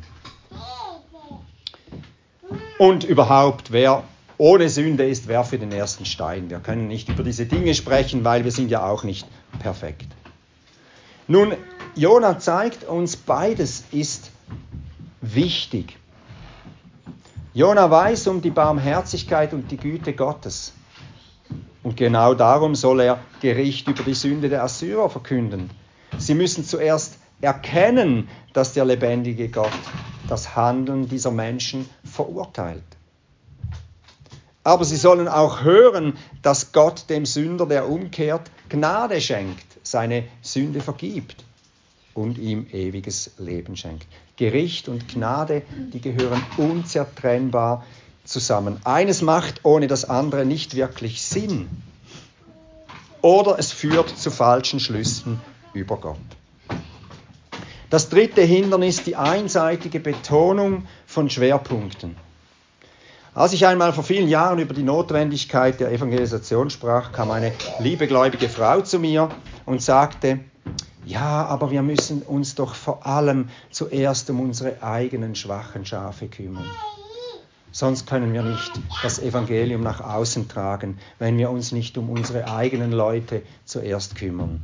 Und 2.80 3.06
überhaupt, 3.06 3.72
wer 3.72 4.04
ohne 4.38 4.68
Sünde 4.68 5.08
ist, 5.08 5.30
werfe 5.30 5.58
den 5.58 5.72
ersten 5.72 6.04
Stein. 6.04 6.50
Wir 6.50 6.60
können 6.60 6.90
nicht 6.90 7.08
über 7.08 7.24
diese 7.24 7.46
Dinge 7.46 7.74
sprechen, 7.74 8.26
weil 8.26 8.44
wir 8.44 8.52
sind 8.52 8.72
ja 8.72 8.86
auch 8.86 9.06
nicht 9.06 9.26
perfekt. 9.60 10.08
Nun, 11.30 11.54
Jona 11.98 12.38
zeigt 12.38 12.84
uns, 12.84 13.18
beides 13.18 13.86
ist 13.92 14.30
wichtig. 15.22 15.98
Jona 17.56 17.90
weiß 17.90 18.28
um 18.28 18.40
die 18.40 18.52
Barmherzigkeit 18.52 19.52
und 19.52 19.72
die 19.72 19.78
Güte 19.78 20.14
Gottes. 20.14 20.74
Und 21.82 21.98
genau 21.98 22.36
darum 22.36 22.76
soll 22.76 23.00
er 23.00 23.18
Gericht 23.42 23.88
über 23.88 24.04
die 24.04 24.14
Sünde 24.14 24.48
der 24.48 24.64
Assyrer 24.64 25.10
verkünden. 25.10 25.72
Sie 26.20 26.36
müssen 26.36 26.64
zuerst 26.64 27.18
erkennen, 27.42 28.30
dass 28.54 28.74
der 28.74 28.86
lebendige 28.86 29.50
Gott 29.50 29.72
das 30.30 30.56
Handeln 30.56 31.10
dieser 31.10 31.32
Menschen 31.32 31.90
verurteilt. 32.04 32.84
Aber 34.64 34.86
sie 34.86 34.98
sollen 34.98 35.28
auch 35.28 35.64
hören, 35.64 36.16
dass 36.44 36.74
Gott 36.74 37.10
dem 37.10 37.26
Sünder, 37.26 37.66
der 37.66 37.90
umkehrt, 37.90 38.52
Gnade 38.70 39.20
schenkt, 39.20 39.66
seine 39.82 40.26
Sünde 40.44 40.82
vergibt 40.82 41.47
und 42.18 42.40
ihm 42.40 42.66
ewiges 42.72 43.32
Leben 43.38 43.78
schenkt. 43.78 44.08
Gericht 44.38 44.90
und 44.90 45.08
Gnade, 45.08 45.62
die 45.94 46.02
gehören 46.02 46.44
unzertrennbar 46.58 47.86
zusammen. 48.26 48.80
Eines 48.84 49.22
macht 49.22 49.64
ohne 49.64 49.86
das 49.86 50.04
andere 50.06 50.44
nicht 50.44 50.76
wirklich 50.76 51.22
Sinn. 51.22 51.70
Oder 53.22 53.60
es 53.60 53.72
führt 53.72 54.10
zu 54.10 54.32
falschen 54.32 54.80
Schlüssen 54.80 55.40
über 55.74 55.98
Gott. 55.98 56.18
Das 57.92 58.10
dritte 58.10 58.42
Hindernis, 58.42 59.04
die 59.04 59.16
einseitige 59.16 60.00
Betonung 60.00 60.88
von 61.06 61.30
Schwerpunkten. 61.30 62.16
Als 63.36 63.54
ich 63.54 63.68
einmal 63.68 63.94
vor 63.94 64.04
vielen 64.04 64.28
Jahren 64.28 64.58
über 64.58 64.74
die 64.74 64.82
Notwendigkeit 64.82 65.80
der 65.80 65.92
Evangelisation 65.92 66.72
sprach, 66.72 67.12
kam 67.12 67.30
eine 67.30 67.52
liebegläubige 67.78 68.50
Frau 68.50 68.82
zu 68.82 68.98
mir 68.98 69.30
und 69.66 69.84
sagte, 69.84 70.40
ja, 71.08 71.46
aber 71.46 71.72
wir 71.72 71.82
müssen 71.82 72.22
uns 72.22 72.56
doch 72.56 72.76
vor 72.76 73.06
allem 73.06 73.50
zuerst 73.72 74.30
um 74.30 74.42
unsere 74.42 74.84
eigenen 74.84 75.36
schwachen 75.36 75.86
Schafe 75.86 76.28
kümmern. 76.28 76.66
Sonst 77.72 78.08
können 78.08 78.34
wir 78.34 78.44
nicht 78.44 78.72
das 79.04 79.20
Evangelium 79.20 79.82
nach 79.82 80.02
außen 80.02 80.50
tragen, 80.50 80.98
wenn 81.20 81.38
wir 81.38 81.50
uns 81.50 81.72
nicht 81.72 81.98
um 81.98 82.10
unsere 82.10 82.52
eigenen 82.52 82.92
Leute 82.92 83.44
zuerst 83.66 84.16
kümmern. 84.16 84.64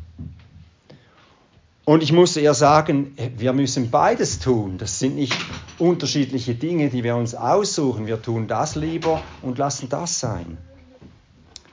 Und 1.86 2.02
ich 2.02 2.12
muss 2.12 2.36
ihr 2.38 2.54
sagen, 2.54 3.16
wir 3.38 3.54
müssen 3.54 3.92
beides 3.92 4.40
tun. 4.40 4.78
Das 4.78 5.00
sind 5.00 5.16
nicht 5.16 5.38
unterschiedliche 5.80 6.56
Dinge, 6.56 6.90
die 6.90 7.04
wir 7.04 7.16
uns 7.16 7.36
aussuchen. 7.36 8.08
Wir 8.08 8.22
tun 8.22 8.48
das 8.48 8.76
lieber 8.76 9.22
und 9.42 9.58
lassen 9.58 9.90
das 9.90 10.20
sein. 10.20 10.58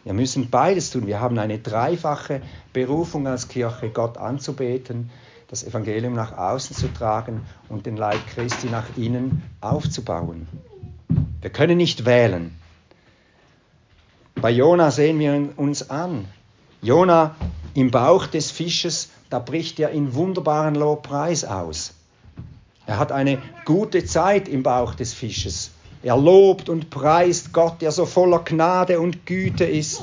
Wir 0.05 0.13
müssen 0.15 0.51
beides 0.51 0.91
tun. 0.91 1.07
Wir 1.07 1.21
haben 1.21 1.39
eine 1.39 1.59
dreifache 1.59 2.41
Berufung 2.73 3.27
als 3.27 3.49
Kirche, 3.49 3.91
Gott 3.91 4.17
anzubeten, 4.17 5.11
das 5.49 5.65
Evangelium 5.65 6.15
nach 6.15 6.37
außen 6.37 6.75
zu 6.75 6.89
tragen 6.93 7.43
und 7.69 7.87
den 7.87 7.97
Leib 7.97 8.27
Christi 8.29 8.69
nach 8.69 8.87
innen 8.97 9.43
aufzubauen. 9.61 10.47
Wir 11.41 11.51
können 11.51 11.77
nicht 11.77 12.05
wählen. 12.05 12.57
Bei 14.37 14.51
Jona 14.51 14.91
sehen 14.91 15.19
wir 15.19 15.51
uns 15.57 15.91
an. 15.91 16.27
Jona 16.81 17.35
im 17.75 17.91
Bauch 17.91 18.27
des 18.27 18.51
Fisches, 18.51 19.11
da 19.29 19.39
bricht 19.39 19.79
er 19.81 19.91
in 19.91 20.15
wunderbaren 20.15 20.75
Lobpreis 20.75 21.45
aus. 21.45 21.95
Er 22.87 22.99
hat 22.99 23.13
eine 23.13 23.39
gute 23.65 24.05
Zeit 24.05 24.49
im 24.49 24.63
Bauch 24.63 24.95
des 24.95 25.13
Fisches. 25.13 25.71
Er 26.03 26.17
lobt 26.17 26.69
und 26.69 26.91
preist 26.91 27.53
Gott, 27.53 27.83
der 27.83 27.93
so 27.93 28.07
voller 28.07 28.41
Gnade 28.41 29.01
und 29.01 29.27
Güte 29.27 29.65
ist. 29.65 30.03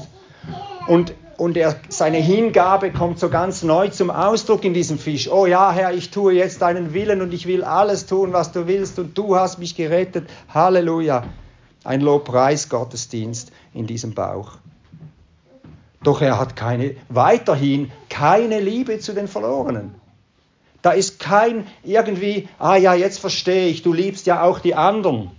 Und, 0.88 1.14
und 1.38 1.58
er, 1.58 1.76
seine 1.90 2.18
Hingabe 2.18 2.92
kommt 2.92 3.20
so 3.20 3.30
ganz 3.30 3.64
neu 3.64 3.90
zum 3.90 4.12
Ausdruck 4.12 4.64
in 4.64 4.74
diesem 4.74 5.00
Fisch. 5.00 5.30
Oh 5.30 5.48
ja, 5.48 5.72
Herr, 5.72 5.94
ich 5.94 6.12
tue 6.12 6.34
jetzt 6.34 6.62
deinen 6.62 6.94
Willen 6.94 7.22
und 7.22 7.34
ich 7.34 7.48
will 7.48 7.64
alles 7.64 8.06
tun, 8.06 8.32
was 8.32 8.52
du 8.52 8.68
willst 8.68 9.00
und 9.00 9.18
du 9.18 9.36
hast 9.36 9.58
mich 9.58 9.76
gerettet. 9.76 10.30
Halleluja. 10.54 11.24
Ein 11.84 12.02
Lobpreis-Gottesdienst 12.02 13.52
in 13.74 13.88
diesem 13.88 14.14
Bauch. 14.14 14.52
Doch 16.04 16.22
er 16.22 16.40
hat 16.40 16.56
keine, 16.56 16.96
weiterhin 17.10 17.92
keine 18.10 18.60
Liebe 18.60 19.00
zu 19.00 19.14
den 19.14 19.28
Verlorenen. 19.28 19.96
Da 20.82 20.92
ist 20.92 21.20
kein 21.20 21.66
irgendwie, 21.84 22.48
ah 22.60 22.76
ja, 22.76 22.94
jetzt 22.94 23.20
verstehe 23.20 23.68
ich, 23.68 23.82
du 23.82 23.94
liebst 23.94 24.28
ja 24.28 24.44
auch 24.44 24.60
die 24.60 24.76
anderen. 24.76 25.32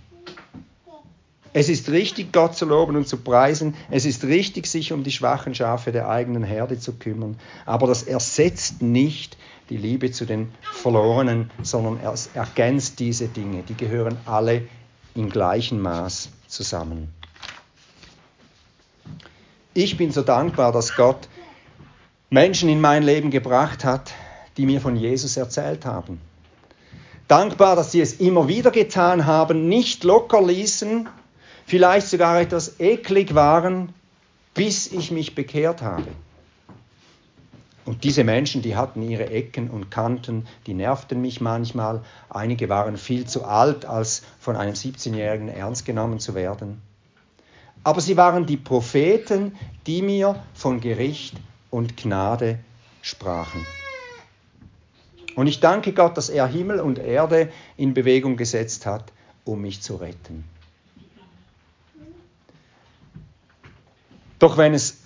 Es 1.51 1.67
ist 1.67 1.89
richtig, 1.89 2.31
Gott 2.31 2.55
zu 2.55 2.65
loben 2.65 2.95
und 2.95 3.07
zu 3.07 3.17
preisen. 3.17 3.75
Es 3.89 4.05
ist 4.05 4.23
richtig, 4.23 4.67
sich 4.67 4.93
um 4.93 5.03
die 5.03 5.11
schwachen 5.11 5.55
Schafe 5.55 5.91
der 5.91 6.07
eigenen 6.07 6.43
Herde 6.43 6.77
zu 6.77 6.93
kümmern. 6.93 7.39
Aber 7.65 7.87
das 7.87 8.03
ersetzt 8.03 8.81
nicht 8.81 9.37
die 9.69 9.77
Liebe 9.77 10.11
zu 10.11 10.25
den 10.25 10.51
Verlorenen, 10.73 11.49
sondern 11.63 11.99
es 12.13 12.29
ergänzt 12.33 12.99
diese 12.99 13.27
Dinge. 13.27 13.63
Die 13.63 13.75
gehören 13.75 14.17
alle 14.25 14.67
im 15.15 15.29
gleichen 15.29 15.81
Maß 15.81 16.29
zusammen. 16.47 17.13
Ich 19.73 19.97
bin 19.97 20.11
so 20.11 20.21
dankbar, 20.21 20.71
dass 20.71 20.95
Gott 20.95 21.29
Menschen 22.29 22.69
in 22.69 22.81
mein 22.81 23.01
Leben 23.03 23.31
gebracht 23.31 23.83
hat, 23.83 24.13
die 24.57 24.65
mir 24.65 24.81
von 24.81 24.95
Jesus 24.95 25.37
erzählt 25.37 25.85
haben. 25.85 26.21
Dankbar, 27.27 27.75
dass 27.75 27.91
sie 27.91 28.01
es 28.01 28.13
immer 28.13 28.47
wieder 28.47 28.71
getan 28.71 29.25
haben, 29.25 29.67
nicht 29.69 30.03
locker 30.03 30.41
ließen, 30.41 31.07
vielleicht 31.69 32.07
sogar 32.07 32.41
etwas 32.41 32.79
eklig 32.79 33.35
waren, 33.35 33.93
bis 34.55 34.91
ich 34.91 35.11
mich 35.11 35.35
bekehrt 35.35 35.83
habe. 35.83 36.07
Und 37.85 38.03
diese 38.03 38.23
Menschen, 38.23 38.63
die 38.63 38.75
hatten 38.75 39.07
ihre 39.07 39.29
Ecken 39.29 39.69
und 39.69 39.91
Kanten, 39.91 40.47
die 40.65 40.73
nervten 40.73 41.21
mich 41.21 41.41
manchmal. 41.41 42.01
Einige 42.29 42.69
waren 42.69 42.97
viel 42.97 43.25
zu 43.25 43.45
alt, 43.45 43.85
als 43.85 44.23
von 44.39 44.55
einem 44.55 44.73
17-Jährigen 44.73 45.47
ernst 45.47 45.85
genommen 45.85 46.19
zu 46.19 46.33
werden. 46.33 46.81
Aber 47.83 48.01
sie 48.01 48.17
waren 48.17 48.47
die 48.47 48.57
Propheten, 48.57 49.55
die 49.85 50.01
mir 50.01 50.43
von 50.55 50.81
Gericht 50.81 51.35
und 51.69 51.97
Gnade 51.97 52.57
sprachen. 53.03 53.65
Und 55.35 55.45
ich 55.45 55.59
danke 55.59 55.93
Gott, 55.93 56.17
dass 56.17 56.29
er 56.29 56.47
Himmel 56.47 56.79
und 56.79 56.97
Erde 56.97 57.51
in 57.77 57.93
Bewegung 57.93 58.37
gesetzt 58.37 58.87
hat, 58.87 59.13
um 59.45 59.61
mich 59.61 59.81
zu 59.81 59.95
retten. 59.97 60.43
Doch 64.39 64.57
wenn 64.57 64.73
es 64.73 64.97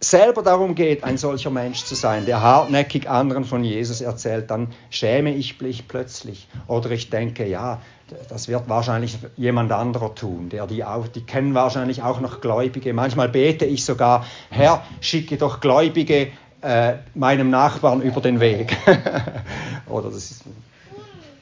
selber 0.00 0.42
darum 0.42 0.74
geht, 0.74 1.02
ein 1.02 1.18
solcher 1.18 1.50
Mensch 1.50 1.84
zu 1.84 1.94
sein, 1.94 2.24
der 2.24 2.40
hartnäckig 2.40 3.08
anderen 3.08 3.44
von 3.44 3.64
Jesus 3.64 4.00
erzählt, 4.00 4.50
dann 4.50 4.68
schäme 4.90 5.34
ich 5.34 5.60
mich 5.60 5.88
plötzlich. 5.88 6.46
Oder 6.68 6.90
ich 6.92 7.10
denke, 7.10 7.46
ja, 7.46 7.80
das 8.28 8.48
wird 8.48 8.68
wahrscheinlich 8.68 9.18
jemand 9.36 9.72
anderer 9.72 10.14
tun, 10.14 10.48
der 10.50 10.66
die 10.66 10.84
auch, 10.84 11.08
die 11.08 11.22
kennen 11.22 11.54
wahrscheinlich 11.54 12.02
auch 12.02 12.20
noch 12.20 12.40
Gläubige. 12.40 12.94
Manchmal 12.94 13.28
bete 13.28 13.64
ich 13.64 13.84
sogar, 13.84 14.24
Herr, 14.50 14.82
schicke 15.00 15.36
doch 15.36 15.60
Gläubige 15.60 16.28
äh, 16.62 16.94
meinem 17.14 17.50
Nachbarn 17.50 18.00
über 18.00 18.20
den 18.20 18.40
Weg. 18.40 18.76
Oder 19.88 20.10
das 20.10 20.30
ist, 20.30 20.44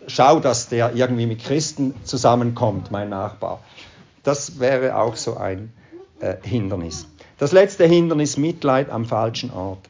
schau, 0.06 0.40
dass 0.40 0.68
der 0.68 0.94
irgendwie 0.94 1.26
mit 1.26 1.44
Christen 1.44 1.94
zusammenkommt, 2.04 2.90
mein 2.90 3.10
Nachbar. 3.10 3.60
Das 4.22 4.58
wäre 4.58 4.96
auch 4.96 5.16
so 5.16 5.36
ein 5.36 5.72
äh, 6.20 6.36
Hindernis. 6.42 7.06
Das 7.38 7.52
letzte 7.52 7.84
Hindernis, 7.84 8.36
Mitleid 8.36 8.90
am 8.90 9.04
falschen 9.04 9.50
Ort. 9.50 9.88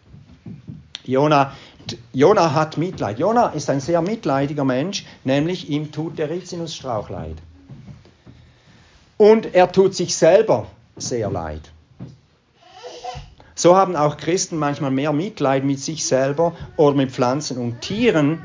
Jona, 1.05 1.53
Jona 2.13 2.53
hat 2.55 2.77
Mitleid. 2.77 3.19
Jona 3.19 3.49
ist 3.49 3.71
ein 3.71 3.81
sehr 3.81 4.03
mitleidiger 4.03 4.65
Mensch, 4.65 5.05
nämlich 5.25 5.69
ihm 5.69 5.93
tut 5.93 6.19
der 6.19 6.31
Rizinusstrauch 6.31 7.09
leid. 7.09 7.37
Und 9.17 9.55
er 9.55 9.71
tut 9.71 9.95
sich 9.95 10.17
selber 10.17 10.67
sehr 10.97 11.31
leid. 11.31 11.71
So 13.55 13.77
haben 13.77 13.97
auch 13.97 14.19
Christen 14.19 14.59
manchmal 14.59 14.91
mehr 14.91 15.13
Mitleid 15.13 15.65
mit 15.65 15.81
sich 15.81 16.05
selber 16.05 16.55
oder 16.77 16.95
mit 16.95 17.11
Pflanzen 17.11 17.57
und 17.59 17.81
Tieren 17.81 18.45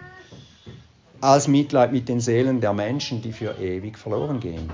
als 1.20 1.48
Mitleid 1.48 1.92
mit 1.92 2.08
den 2.08 2.22
Seelen 2.22 2.62
der 2.62 2.74
Menschen, 2.74 3.22
die 3.22 3.34
für 3.34 3.60
ewig 3.60 3.98
verloren 3.98 4.40
gehen. 4.40 4.72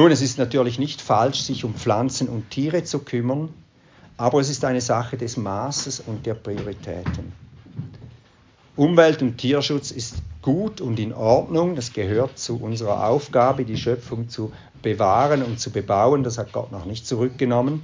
Nun, 0.00 0.12
es 0.12 0.22
ist 0.22 0.38
natürlich 0.38 0.78
nicht 0.78 1.02
falsch, 1.02 1.40
sich 1.40 1.62
um 1.62 1.74
Pflanzen 1.74 2.30
und 2.30 2.48
Tiere 2.48 2.84
zu 2.84 3.00
kümmern, 3.00 3.50
aber 4.16 4.40
es 4.40 4.48
ist 4.48 4.64
eine 4.64 4.80
Sache 4.80 5.18
des 5.18 5.36
Maßes 5.36 6.00
und 6.06 6.24
der 6.24 6.32
Prioritäten. 6.32 7.34
Umwelt- 8.76 9.20
und 9.20 9.36
Tierschutz 9.36 9.90
ist 9.90 10.14
gut 10.40 10.80
und 10.80 10.98
in 10.98 11.12
Ordnung. 11.12 11.76
Das 11.76 11.92
gehört 11.92 12.38
zu 12.38 12.56
unserer 12.56 13.06
Aufgabe, 13.08 13.66
die 13.66 13.76
Schöpfung 13.76 14.30
zu 14.30 14.52
bewahren 14.80 15.42
und 15.42 15.60
zu 15.60 15.70
bebauen. 15.70 16.22
Das 16.22 16.38
hat 16.38 16.50
Gott 16.50 16.72
noch 16.72 16.86
nicht 16.86 17.06
zurückgenommen. 17.06 17.82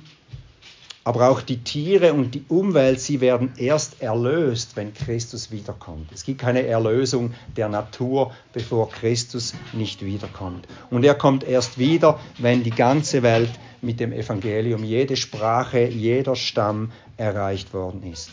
Aber 1.06 1.28
auch 1.28 1.40
die 1.40 1.58
Tiere 1.58 2.14
und 2.14 2.34
die 2.34 2.44
Umwelt, 2.48 2.98
sie 3.00 3.20
werden 3.20 3.52
erst 3.58 4.02
erlöst, 4.02 4.74
wenn 4.74 4.92
Christus 4.92 5.52
wiederkommt. 5.52 6.10
Es 6.12 6.24
gibt 6.24 6.40
keine 6.40 6.66
Erlösung 6.66 7.32
der 7.56 7.68
Natur, 7.68 8.32
bevor 8.52 8.90
Christus 8.90 9.54
nicht 9.72 10.04
wiederkommt. 10.04 10.66
Und 10.90 11.04
er 11.04 11.14
kommt 11.14 11.44
erst 11.44 11.78
wieder, 11.78 12.18
wenn 12.38 12.64
die 12.64 12.72
ganze 12.72 13.22
Welt 13.22 13.52
mit 13.82 14.00
dem 14.00 14.12
Evangelium, 14.12 14.82
jede 14.82 15.16
Sprache, 15.16 15.86
jeder 15.86 16.34
Stamm 16.34 16.90
erreicht 17.16 17.72
worden 17.72 18.02
ist. 18.02 18.30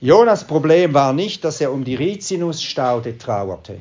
Jonas 0.00 0.48
Problem 0.48 0.94
war 0.94 1.12
nicht, 1.12 1.44
dass 1.44 1.60
er 1.60 1.70
um 1.70 1.84
die 1.84 1.94
Rizinusstaude 1.94 3.16
trauerte. 3.18 3.80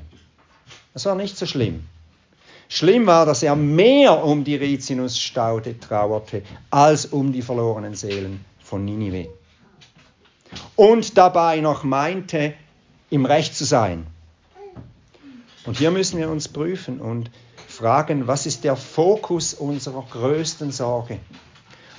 Das 0.93 1.07
war 1.07 1.15
nicht 1.15 1.35
so 1.35 1.47
schlimm. 1.47 1.87
Schlimm 2.67 3.05
war, 3.05 3.25
dass 3.25 3.43
er 3.43 3.55
mehr 3.55 4.23
um 4.23 4.43
die 4.43 4.55
Rizinusstaude 4.55 5.79
trauerte, 5.79 6.41
als 6.69 7.05
um 7.05 7.31
die 7.31 7.41
verlorenen 7.41 7.95
Seelen 7.95 8.43
von 8.63 8.83
Ninive. 8.83 9.29
Und 10.75 11.17
dabei 11.17 11.59
noch 11.59 11.83
meinte, 11.83 12.53
im 13.09 13.25
Recht 13.25 13.55
zu 13.55 13.65
sein. 13.65 14.07
Und 15.65 15.77
hier 15.77 15.91
müssen 15.91 16.19
wir 16.19 16.29
uns 16.29 16.47
prüfen 16.47 16.99
und 16.99 17.31
fragen, 17.67 18.27
was 18.27 18.45
ist 18.45 18.63
der 18.63 18.75
Fokus 18.75 19.53
unserer 19.53 20.05
größten 20.09 20.71
Sorge? 20.71 21.19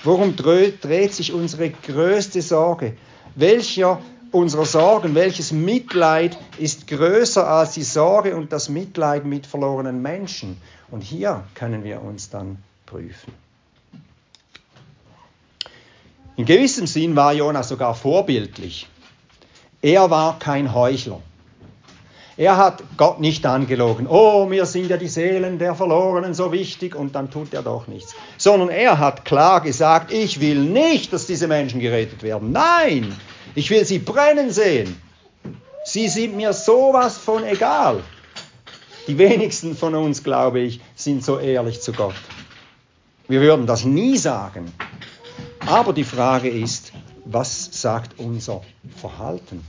Worum 0.05 0.37
dreht 0.37 1.15
sich 1.15 1.33
unsere 1.33 1.71
größte 1.71 2.43
Sorge? 2.43 2.97
Welcher 3.35 4.01
unserer 4.33 4.65
Sorgen, 4.65 5.15
welches 5.15 5.53
Mitleid 5.53 6.39
ist 6.59 6.87
größer 6.87 7.49
als 7.49 7.73
die 7.73 7.83
Sorge 7.83 8.37
und 8.37 8.53
das 8.53 8.69
Mitleid 8.69 9.25
mit 9.25 9.47
verlorenen 9.47 10.03
Menschen? 10.03 10.61
Und 10.91 11.03
hier 11.03 11.45
können 11.55 11.85
wir 11.85 12.03
uns 12.03 12.31
dann 12.31 12.59
prüfen. 12.87 13.33
In 16.37 16.45
gewissem 16.45 16.87
Sinn 16.87 17.17
war 17.17 17.33
Jonas 17.33 17.69
sogar 17.69 17.95
vorbildlich. 17.95 18.87
Er 19.81 20.11
war 20.11 20.39
kein 20.39 20.75
Heuchler. 20.75 21.21
Er 22.39 22.59
hat 22.59 22.83
Gott 22.99 23.19
nicht 23.19 23.47
angelogen. 23.47 24.07
Oh, 24.07 24.45
mir 24.45 24.67
sind 24.67 24.91
ja 24.91 24.99
die 24.99 25.09
Seelen 25.09 25.59
der 25.59 25.75
Verlorenen 25.75 26.35
so 26.35 26.53
wichtig 26.53 26.95
und 26.95 27.15
dann 27.15 27.31
tut 27.31 27.55
er 27.55 27.63
doch 27.63 27.87
nichts. 27.87 28.15
Sondern 28.37 28.69
er 28.69 28.99
hat 28.99 29.25
klar 29.25 29.63
gesagt, 29.63 30.13
ich 30.13 30.41
will 30.41 30.61
nicht, 30.61 31.15
dass 31.15 31.27
diese 31.27 31.49
Menschen 31.49 31.81
gerettet 31.81 32.23
werden. 32.23 32.53
Nein, 32.53 33.17
ich 33.55 33.71
will 33.71 33.85
sie 33.85 33.99
brennen 33.99 34.51
sehen. 34.51 35.01
Sie 35.85 36.09
sind 36.09 36.37
mir 36.37 36.53
sowas 36.53 37.17
von 37.17 37.45
egal. 37.45 38.03
Die 39.07 39.19
wenigsten 39.19 39.77
von 39.77 39.95
uns, 39.95 40.25
glaube 40.25 40.61
ich, 40.61 40.81
sind 40.97 41.25
so 41.25 41.39
ehrlich 41.39 41.81
zu 41.81 41.93
Gott. 41.93 42.17
Wir 43.29 43.41
würden 43.41 43.67
das 43.67 43.85
nie 43.85 44.17
sagen. 44.17 44.73
Aber 45.65 45.93
die 45.93 46.05
Frage 46.05 46.49
ist, 46.49 46.93
was 47.25 47.69
sagt 47.81 48.19
unser 48.19 48.63
Verhalten? 48.97 49.65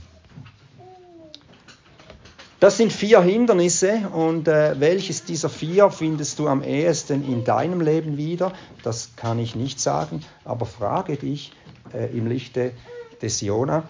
Das 2.60 2.76
sind 2.76 2.92
vier 2.92 3.20
Hindernisse 3.22 4.08
und 4.12 4.48
äh, 4.48 4.80
welches 4.80 5.24
dieser 5.24 5.48
vier 5.48 5.90
findest 5.90 6.40
du 6.40 6.48
am 6.48 6.64
ehesten 6.64 7.24
in 7.24 7.44
deinem 7.44 7.80
Leben 7.80 8.16
wieder? 8.16 8.52
Das 8.82 9.10
kann 9.14 9.38
ich 9.38 9.54
nicht 9.54 9.78
sagen, 9.78 10.24
aber 10.44 10.66
frage 10.66 11.16
dich 11.16 11.52
äh, 11.94 12.06
im 12.16 12.26
Lichte 12.26 12.72
des 13.22 13.40
Jona. 13.40 13.88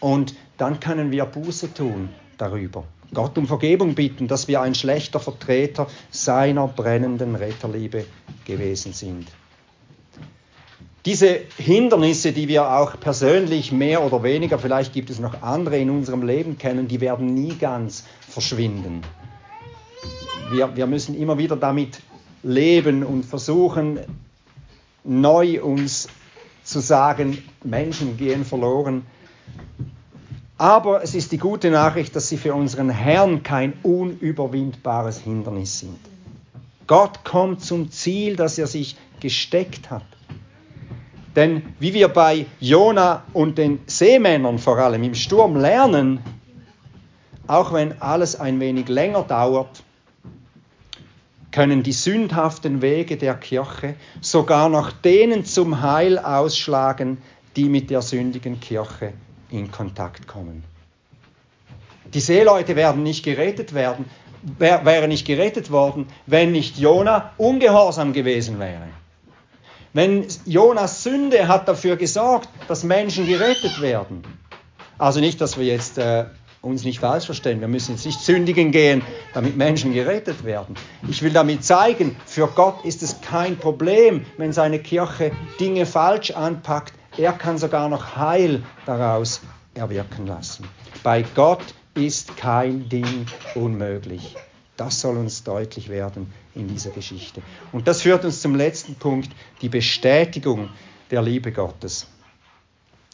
Und 0.00 0.34
dann 0.56 0.80
können 0.80 1.10
wir 1.10 1.24
Buße 1.24 1.74
tun 1.74 2.08
darüber. 2.36 2.84
Gott 3.14 3.38
um 3.38 3.46
Vergebung 3.46 3.94
bitten, 3.94 4.28
dass 4.28 4.48
wir 4.48 4.60
ein 4.60 4.74
schlechter 4.74 5.18
Vertreter 5.18 5.86
seiner 6.10 6.68
brennenden 6.68 7.34
Retterliebe 7.34 8.04
gewesen 8.44 8.92
sind. 8.92 9.28
Diese 11.06 11.40
Hindernisse, 11.56 12.32
die 12.32 12.48
wir 12.48 12.70
auch 12.70 13.00
persönlich 13.00 13.72
mehr 13.72 14.02
oder 14.02 14.22
weniger, 14.22 14.58
vielleicht 14.58 14.92
gibt 14.92 15.08
es 15.08 15.20
noch 15.20 15.42
andere 15.42 15.78
in 15.78 15.88
unserem 15.88 16.22
Leben 16.22 16.58
kennen, 16.58 16.86
die 16.86 17.00
werden 17.00 17.32
nie 17.32 17.54
ganz 17.54 18.04
verschwinden. 18.20 19.02
Wir, 20.50 20.76
wir 20.76 20.86
müssen 20.86 21.14
immer 21.14 21.38
wieder 21.38 21.56
damit 21.56 22.00
leben 22.42 23.04
und 23.04 23.24
versuchen, 23.24 24.00
neu 25.04 25.62
uns 25.62 26.08
zu 26.68 26.80
sagen, 26.80 27.42
Menschen 27.64 28.16
gehen 28.16 28.44
verloren. 28.44 29.06
Aber 30.58 31.02
es 31.02 31.14
ist 31.14 31.32
die 31.32 31.38
gute 31.38 31.70
Nachricht, 31.70 32.14
dass 32.14 32.28
sie 32.28 32.36
für 32.36 32.52
unseren 32.52 32.90
Herrn 32.90 33.42
kein 33.42 33.72
unüberwindbares 33.82 35.18
Hindernis 35.20 35.80
sind. 35.80 35.98
Gott 36.86 37.24
kommt 37.24 37.62
zum 37.62 37.90
Ziel, 37.90 38.36
das 38.36 38.58
er 38.58 38.66
sich 38.66 38.96
gesteckt 39.20 39.90
hat. 39.90 40.04
Denn 41.36 41.62
wie 41.78 41.94
wir 41.94 42.08
bei 42.08 42.46
Jona 42.60 43.22
und 43.32 43.58
den 43.58 43.80
Seemännern 43.86 44.58
vor 44.58 44.78
allem 44.78 45.02
im 45.04 45.14
Sturm 45.14 45.56
lernen, 45.56 46.20
auch 47.46 47.72
wenn 47.72 48.02
alles 48.02 48.38
ein 48.38 48.60
wenig 48.60 48.88
länger 48.88 49.22
dauert, 49.22 49.82
können 51.50 51.82
die 51.82 51.92
sündhaften 51.92 52.82
Wege 52.82 53.16
der 53.16 53.34
Kirche 53.34 53.94
sogar 54.20 54.68
noch 54.68 54.92
denen 54.92 55.44
zum 55.44 55.80
Heil 55.80 56.18
ausschlagen, 56.18 57.18
die 57.56 57.64
mit 57.64 57.90
der 57.90 58.02
sündigen 58.02 58.60
Kirche 58.60 59.12
in 59.50 59.70
Kontakt 59.70 60.28
kommen. 60.28 60.64
Die 62.14 62.20
Seeleute 62.20 62.76
werden 62.76 63.02
nicht 63.02 63.24
gerettet 63.24 63.74
werden, 63.74 64.06
wären 64.58 65.08
nicht 65.08 65.26
gerettet 65.26 65.70
worden, 65.70 66.06
wenn 66.26 66.52
nicht 66.52 66.78
Jona 66.78 67.32
ungehorsam 67.36 68.12
gewesen 68.12 68.58
wäre. 68.58 68.88
Wenn 69.92 70.26
Jonas 70.44 71.02
Sünde 71.02 71.48
hat 71.48 71.66
dafür 71.66 71.96
gesorgt, 71.96 72.48
dass 72.68 72.84
Menschen 72.84 73.26
gerettet 73.26 73.80
werden. 73.80 74.22
Also 74.98 75.20
nicht, 75.20 75.40
dass 75.40 75.58
wir 75.58 75.64
jetzt 75.64 75.98
äh, 75.98 76.26
uns 76.60 76.84
nicht 76.84 77.00
falsch 77.00 77.26
verstehen, 77.26 77.60
wir 77.60 77.68
müssen 77.68 77.92
jetzt 77.92 78.06
nicht 78.06 78.20
sündigen 78.20 78.72
gehen, 78.72 79.02
damit 79.32 79.56
Menschen 79.56 79.92
gerettet 79.92 80.44
werden. 80.44 80.74
Ich 81.08 81.22
will 81.22 81.32
damit 81.32 81.64
zeigen, 81.64 82.16
für 82.26 82.48
Gott 82.48 82.84
ist 82.84 83.02
es 83.02 83.20
kein 83.20 83.56
Problem, 83.56 84.26
wenn 84.36 84.52
seine 84.52 84.78
Kirche 84.78 85.32
Dinge 85.60 85.86
falsch 85.86 86.32
anpackt. 86.32 86.94
Er 87.16 87.32
kann 87.32 87.58
sogar 87.58 87.88
noch 87.88 88.16
Heil 88.16 88.62
daraus 88.86 89.40
erwirken 89.74 90.26
lassen. 90.26 90.64
Bei 91.02 91.24
Gott 91.34 91.62
ist 91.94 92.36
kein 92.36 92.88
Ding 92.88 93.26
unmöglich. 93.54 94.36
Das 94.76 95.00
soll 95.00 95.16
uns 95.16 95.42
deutlich 95.42 95.88
werden 95.88 96.32
in 96.54 96.68
dieser 96.68 96.90
Geschichte. 96.90 97.42
Und 97.72 97.88
das 97.88 98.02
führt 98.02 98.24
uns 98.24 98.40
zum 98.40 98.54
letzten 98.54 98.94
Punkt, 98.94 99.30
die 99.62 99.68
Bestätigung 99.68 100.68
der 101.10 101.22
Liebe 101.22 101.50
Gottes. 101.52 102.06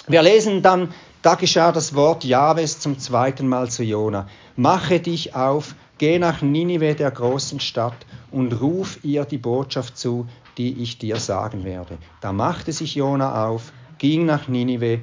Wir 0.07 0.23
lesen 0.23 0.61
dann, 0.61 0.93
da 1.23 1.35
geschah 1.35 1.73
das 1.73 1.95
Wort 1.95 2.25
Jahwes 2.25 2.79
zum 2.79 2.99
zweiten 2.99 3.49
Mal 3.49 3.71
zu 3.71 3.83
Jona. 3.83 4.29
Mache 4.55 5.01
dich 5.01 5.35
auf, 5.35 5.75
geh 5.97 6.19
nach 6.19 6.43
Ninive, 6.43 6.95
der 6.95 7.11
großen 7.11 7.59
Stadt, 7.61 7.97
und 8.31 8.61
ruf 8.61 8.99
ihr 9.03 9.25
die 9.25 9.39
Botschaft 9.39 9.97
zu, 9.97 10.29
die 10.59 10.83
ich 10.83 10.99
dir 10.99 11.17
sagen 11.17 11.65
werde. 11.65 11.97
Da 12.21 12.33
machte 12.33 12.73
sich 12.73 12.97
Jona 12.97 13.47
auf, 13.47 13.73
ging 13.99 14.27
nach 14.27 14.47
Ninive, 14.47 15.01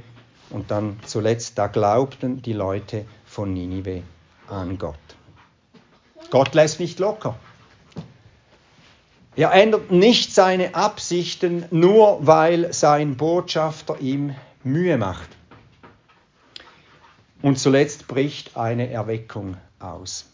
und 0.51 0.69
dann 0.69 0.99
zuletzt, 1.05 1.57
da 1.57 1.67
glaubten 1.67 2.41
die 2.43 2.53
Leute 2.53 3.05
von 3.25 3.53
Ninive 3.53 4.03
an 4.47 4.77
Gott. 4.77 4.95
Gott 6.29 6.53
lässt 6.53 6.79
nicht 6.79 6.99
locker. 6.99 7.35
Er 9.35 9.53
ändert 9.53 9.91
nicht 9.91 10.33
seine 10.35 10.75
Absichten 10.75 11.65
nur, 11.71 12.19
weil 12.27 12.73
sein 12.73 13.15
Botschafter 13.15 13.99
ihm 13.99 14.35
Mühe 14.63 14.97
macht. 14.97 15.29
Und 17.41 17.57
zuletzt 17.57 18.07
bricht 18.07 18.55
eine 18.55 18.89
Erweckung 18.89 19.57
aus. 19.79 20.25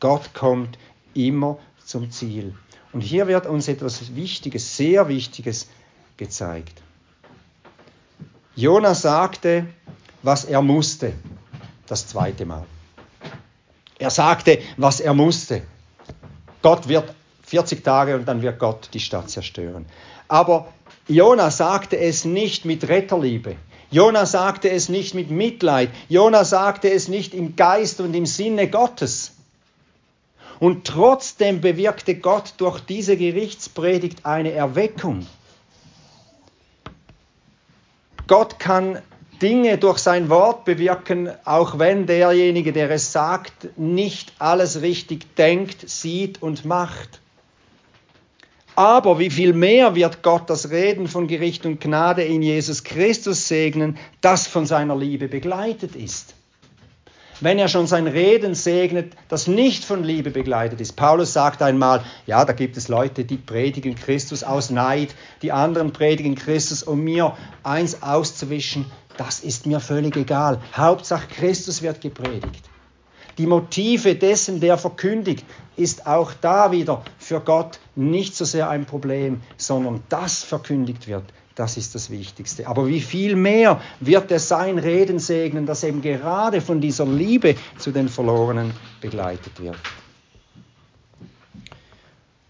Gott 0.00 0.32
kommt 0.32 0.78
immer 1.14 1.58
zum 1.84 2.10
Ziel. 2.10 2.54
Und 2.92 3.02
hier 3.02 3.26
wird 3.26 3.46
uns 3.46 3.68
etwas 3.68 4.14
Wichtiges, 4.14 4.76
sehr 4.76 5.08
Wichtiges 5.08 5.68
gezeigt. 6.16 6.82
Jona 8.56 8.94
sagte, 8.94 9.66
was 10.22 10.44
er 10.44 10.62
musste, 10.62 11.12
das 11.86 12.06
zweite 12.06 12.46
Mal. 12.46 12.66
Er 13.98 14.10
sagte, 14.10 14.58
was 14.76 15.00
er 15.00 15.14
musste. 15.14 15.62
Gott 16.62 16.88
wird 16.88 17.14
40 17.42 17.84
Tage 17.84 18.16
und 18.16 18.26
dann 18.26 18.42
wird 18.42 18.58
Gott 18.58 18.88
die 18.92 19.00
Stadt 19.00 19.30
zerstören. 19.30 19.86
Aber 20.28 20.72
Jona 21.08 21.50
sagte 21.50 21.98
es 21.98 22.24
nicht 22.24 22.64
mit 22.64 22.88
Retterliebe. 22.88 23.56
Jona 23.90 24.24
sagte 24.26 24.70
es 24.70 24.88
nicht 24.88 25.14
mit 25.14 25.30
Mitleid. 25.30 25.90
Jona 26.08 26.44
sagte 26.44 26.90
es 26.90 27.08
nicht 27.08 27.34
im 27.34 27.56
Geist 27.56 28.00
und 28.00 28.14
im 28.14 28.26
Sinne 28.26 28.68
Gottes. 28.68 29.32
Und 30.60 30.86
trotzdem 30.86 31.60
bewirkte 31.60 32.14
Gott 32.14 32.54
durch 32.58 32.80
diese 32.80 33.16
Gerichtspredigt 33.16 34.26
eine 34.26 34.52
Erweckung. 34.52 35.26
Gott 38.28 38.60
kann 38.60 39.00
Dinge 39.42 39.78
durch 39.78 39.98
sein 39.98 40.28
Wort 40.28 40.64
bewirken, 40.64 41.30
auch 41.44 41.78
wenn 41.78 42.06
derjenige, 42.06 42.72
der 42.72 42.90
es 42.90 43.10
sagt, 43.10 43.76
nicht 43.78 44.34
alles 44.38 44.82
richtig 44.82 45.34
denkt, 45.34 45.88
sieht 45.88 46.42
und 46.42 46.64
macht. 46.64 47.19
Aber 48.80 49.18
wie 49.18 49.28
viel 49.28 49.52
mehr 49.52 49.94
wird 49.94 50.22
Gott 50.22 50.48
das 50.48 50.70
Reden 50.70 51.06
von 51.06 51.28
Gericht 51.28 51.66
und 51.66 51.82
Gnade 51.82 52.22
in 52.22 52.40
Jesus 52.40 52.82
Christus 52.82 53.46
segnen, 53.46 53.98
das 54.22 54.46
von 54.46 54.64
seiner 54.64 54.96
Liebe 54.96 55.28
begleitet 55.28 55.94
ist 55.96 56.34
wenn 57.42 57.58
er 57.58 57.68
schon 57.68 57.86
sein 57.86 58.06
Reden 58.06 58.54
segnet, 58.54 59.14
das 59.28 59.46
nicht 59.46 59.82
von 59.82 60.04
Liebe 60.04 60.30
begleitet 60.30 60.78
ist. 60.78 60.92
Paulus 60.92 61.32
sagt 61.32 61.62
einmal, 61.62 62.04
ja, 62.26 62.44
da 62.44 62.52
gibt 62.52 62.76
es 62.76 62.88
Leute, 62.88 63.24
die 63.24 63.38
predigen 63.38 63.94
Christus 63.94 64.44
aus 64.44 64.68
Neid, 64.68 65.14
die 65.40 65.50
anderen 65.50 65.90
predigen 65.90 66.34
Christus, 66.34 66.82
um 66.82 67.00
mir 67.00 67.34
eins 67.62 68.02
auszuwischen, 68.02 68.84
das 69.16 69.40
ist 69.40 69.64
mir 69.64 69.80
völlig 69.80 70.16
egal. 70.16 70.60
Hauptsache 70.76 71.28
Christus 71.28 71.80
wird 71.80 72.02
gepredigt. 72.02 72.68
Die 73.40 73.46
Motive 73.46 74.16
dessen, 74.16 74.60
der 74.60 74.76
verkündigt, 74.76 75.46
ist 75.74 76.06
auch 76.06 76.34
da 76.42 76.72
wieder 76.72 77.02
für 77.18 77.40
Gott 77.40 77.80
nicht 77.96 78.36
so 78.36 78.44
sehr 78.44 78.68
ein 78.68 78.84
Problem, 78.84 79.40
sondern 79.56 80.02
das 80.10 80.42
verkündigt 80.42 81.08
wird, 81.08 81.24
das 81.54 81.78
ist 81.78 81.94
das 81.94 82.10
Wichtigste. 82.10 82.68
Aber 82.68 82.86
wie 82.86 83.00
viel 83.00 83.36
mehr 83.36 83.80
wird 83.98 84.30
er 84.30 84.40
sein 84.40 84.76
Reden 84.76 85.18
segnen, 85.18 85.64
das 85.64 85.84
eben 85.84 86.02
gerade 86.02 86.60
von 86.60 86.82
dieser 86.82 87.06
Liebe 87.06 87.54
zu 87.78 87.92
den 87.92 88.10
Verlorenen 88.10 88.74
begleitet 89.00 89.58
wird. 89.58 89.78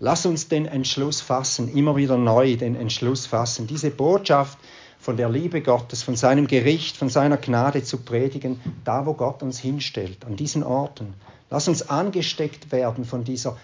Lass 0.00 0.26
uns 0.26 0.48
den 0.48 0.66
Entschluss 0.66 1.20
fassen, 1.20 1.72
immer 1.72 1.94
wieder 1.94 2.16
neu 2.16 2.57
den 2.57 2.74
Entschluss 2.74 3.26
fassen, 3.26 3.68
diese 3.68 3.92
Botschaft 3.92 4.59
von 5.00 5.16
der 5.16 5.30
Liebe 5.30 5.62
Gottes, 5.62 6.02
von 6.02 6.14
seinem 6.14 6.46
Gericht, 6.46 6.96
von 6.96 7.08
seiner 7.08 7.38
Gnade 7.38 7.82
zu 7.82 7.98
predigen, 7.98 8.60
da 8.84 9.06
wo 9.06 9.14
Gott 9.14 9.42
uns 9.42 9.58
hinstellt, 9.58 10.26
an 10.26 10.36
diesen 10.36 10.62
Orten. 10.62 11.14
Lass 11.48 11.68
uns 11.68 11.88
angesteckt 11.88 12.70
werden 12.70 13.04
von 13.04 13.24
dieser 13.24 13.56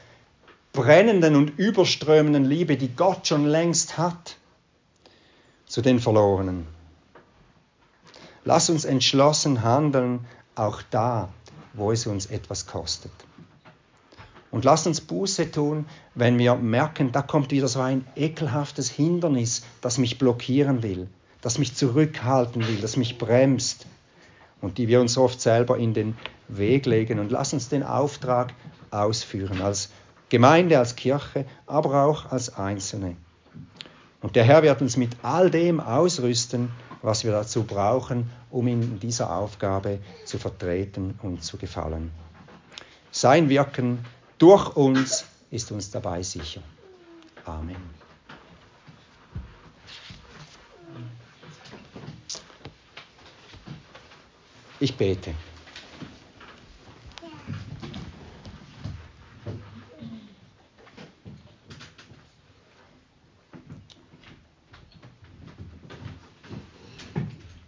brennenden 0.72 1.36
und 1.36 1.58
überströmenden 1.58 2.44
Liebe, 2.44 2.76
die 2.76 2.88
Gott 2.88 3.26
schon 3.26 3.46
längst 3.46 3.98
hat 3.98 4.36
zu 5.66 5.82
den 5.82 6.00
Verlorenen. 6.00 6.66
Lass 8.44 8.70
uns 8.70 8.84
entschlossen 8.84 9.62
handeln, 9.62 10.24
auch 10.54 10.80
da, 10.90 11.28
wo 11.74 11.92
es 11.92 12.06
uns 12.06 12.26
etwas 12.26 12.66
kostet. 12.66 13.12
Und 14.50 14.64
lass 14.64 14.86
uns 14.86 15.00
Buße 15.00 15.50
tun, 15.50 15.86
wenn 16.14 16.38
wir 16.38 16.54
merken, 16.54 17.12
da 17.12 17.20
kommt 17.20 17.50
wieder 17.50 17.68
so 17.68 17.80
ein 17.80 18.06
ekelhaftes 18.16 18.88
Hindernis, 18.88 19.64
das 19.82 19.98
mich 19.98 20.18
blockieren 20.18 20.82
will, 20.82 21.08
das 21.40 21.58
mich 21.58 21.74
zurückhalten 21.74 22.66
will, 22.66 22.76
das 22.76 22.96
mich 22.96 23.18
bremst 23.18 23.86
und 24.60 24.78
die 24.78 24.88
wir 24.88 25.00
uns 25.00 25.18
oft 25.18 25.40
selber 25.40 25.76
in 25.78 25.94
den 25.94 26.16
Weg 26.48 26.86
legen. 26.86 27.18
Und 27.18 27.30
lass 27.30 27.52
uns 27.52 27.68
den 27.68 27.82
Auftrag 27.82 28.54
ausführen, 28.90 29.60
als 29.62 29.90
Gemeinde, 30.28 30.78
als 30.78 30.96
Kirche, 30.96 31.46
aber 31.66 32.04
auch 32.04 32.32
als 32.32 32.56
Einzelne. 32.56 33.16
Und 34.22 34.34
der 34.34 34.44
Herr 34.44 34.62
wird 34.62 34.80
uns 34.82 34.96
mit 34.96 35.10
all 35.22 35.50
dem 35.50 35.78
ausrüsten, 35.78 36.70
was 37.02 37.24
wir 37.24 37.32
dazu 37.32 37.62
brauchen, 37.62 38.30
um 38.50 38.66
ihn 38.66 38.82
in 38.82 38.98
dieser 38.98 39.32
Aufgabe 39.32 40.00
zu 40.24 40.38
vertreten 40.38 41.18
und 41.22 41.44
zu 41.44 41.58
gefallen. 41.58 42.10
Sein 43.12 43.48
Wirken 43.48 44.04
durch 44.38 44.74
uns 44.76 45.24
ist 45.50 45.70
uns 45.70 45.90
dabei 45.90 46.22
sicher. 46.22 46.62
Amen. 47.44 47.95
Ich 54.86 54.96
bete. 54.96 55.34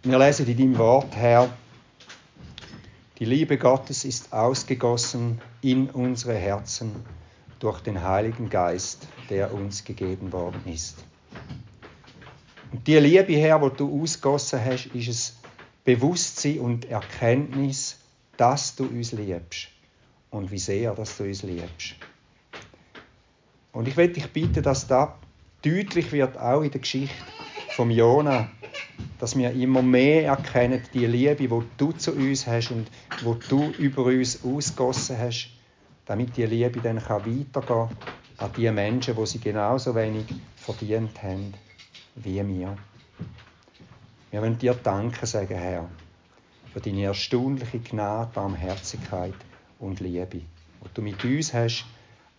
Wir 0.01 0.17
lesen 0.17 0.47
in 0.47 0.57
deinem 0.57 0.77
Wort, 0.77 1.13
Herr, 1.13 1.49
die 3.17 3.25
Liebe 3.25 3.57
Gottes 3.57 4.05
ist 4.05 4.31
ausgegossen 4.31 5.41
in 5.61 5.89
unsere 5.89 6.35
Herzen 6.35 7.03
durch 7.59 7.81
den 7.81 8.01
Heiligen 8.01 8.49
Geist, 8.49 9.09
der 9.29 9.53
uns 9.53 9.83
gegeben 9.83 10.31
worden 10.31 10.61
ist. 10.67 11.03
Und 12.71 12.87
die 12.87 12.95
Liebe, 12.95 13.33
Herr, 13.33 13.59
die 13.59 13.75
du 13.75 14.01
ausgossen 14.03 14.63
hast, 14.63 14.85
ist 14.85 15.09
es 15.09 15.38
Bewusstsein 15.95 16.59
und 16.59 16.85
Erkenntnis, 16.85 17.97
dass 18.37 18.75
du 18.75 18.85
uns 18.85 19.11
liebst 19.11 19.69
und 20.29 20.51
wie 20.51 20.59
sehr, 20.59 20.93
dass 20.93 21.17
du 21.17 21.23
uns 21.23 21.41
liebst. 21.41 21.95
Und 23.71 23.87
ich 23.87 23.97
will 23.97 24.09
dich 24.09 24.27
bitten, 24.27 24.61
dass 24.61 24.85
da 24.85 25.17
deutlich 25.63 26.11
wird, 26.11 26.37
auch 26.37 26.61
in 26.61 26.69
der 26.69 26.81
Geschichte 26.81 27.15
vom 27.71 27.89
Jona, 27.89 28.51
dass 29.17 29.35
wir 29.35 29.51
immer 29.51 29.81
mehr 29.81 30.25
erkennen, 30.25 30.83
die 30.93 31.07
Liebe, 31.07 31.35
die 31.35 31.49
du 31.77 31.91
zu 31.93 32.11
uns 32.11 32.45
hast 32.45 32.69
und 32.69 32.85
wo 33.23 33.33
du 33.33 33.71
über 33.79 34.03
uns 34.05 34.43
ausgossen 34.43 35.17
hast, 35.17 35.49
damit 36.05 36.37
die 36.37 36.45
Liebe 36.45 36.81
dann 36.81 36.97
weitergehen 36.97 37.51
kann 37.51 37.89
an 38.37 38.51
die 38.55 38.69
Menschen, 38.69 39.17
wo 39.17 39.25
sie 39.25 39.39
genauso 39.39 39.95
wenig 39.95 40.27
verdient 40.55 41.23
haben 41.23 41.51
wie 42.13 42.47
wir. 42.47 42.77
Wir 44.31 44.41
wollen 44.41 44.57
dir 44.57 44.75
danken 44.75 45.25
sagen, 45.25 45.57
Herr, 45.57 45.89
für 46.71 46.79
deine 46.79 47.05
erstaunliche 47.05 47.79
Gnade, 47.79 48.29
Barmherzigkeit 48.33 49.33
und 49.79 49.99
Liebe, 49.99 50.27
die 50.37 50.45
du 50.93 51.01
mit 51.01 51.23
uns 51.23 51.53
hast, 51.53 51.85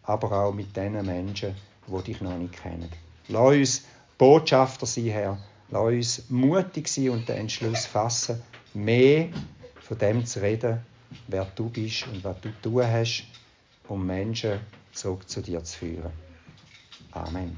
aber 0.05 0.31
auch 0.31 0.55
mit 0.55 0.77
den 0.77 1.05
Menschen, 1.05 1.55
die 1.87 2.03
dich 2.05 2.21
noch 2.21 2.37
nicht 2.37 2.63
kennen. 2.63 2.91
Lass 3.29 3.57
uns 3.57 3.85
Botschafter 4.19 4.87
sein, 4.87 5.07
Herr. 5.07 5.39
Lass 5.71 5.83
uns 5.83 6.31
mutig 6.31 6.87
sein 6.89 7.11
und 7.11 7.29
den 7.29 7.39
Entschluss 7.39 7.87
fassen, 7.87 8.41
mehr 8.73 9.29
von 9.81 9.99
dem 9.99 10.25
zu 10.25 10.41
reden, 10.41 10.81
wer 11.27 11.45
du 11.57 11.69
bist 11.71 12.07
und 12.07 12.23
was 12.23 12.41
du 12.41 12.51
tun 12.63 12.85
hast, 12.85 13.25
um 13.89 14.07
Menschen 14.07 14.61
zurück 14.93 15.29
zu 15.29 15.43
dir 15.43 15.65
zu 15.65 15.79
führen. 15.79 16.13
Amen. 17.13 17.57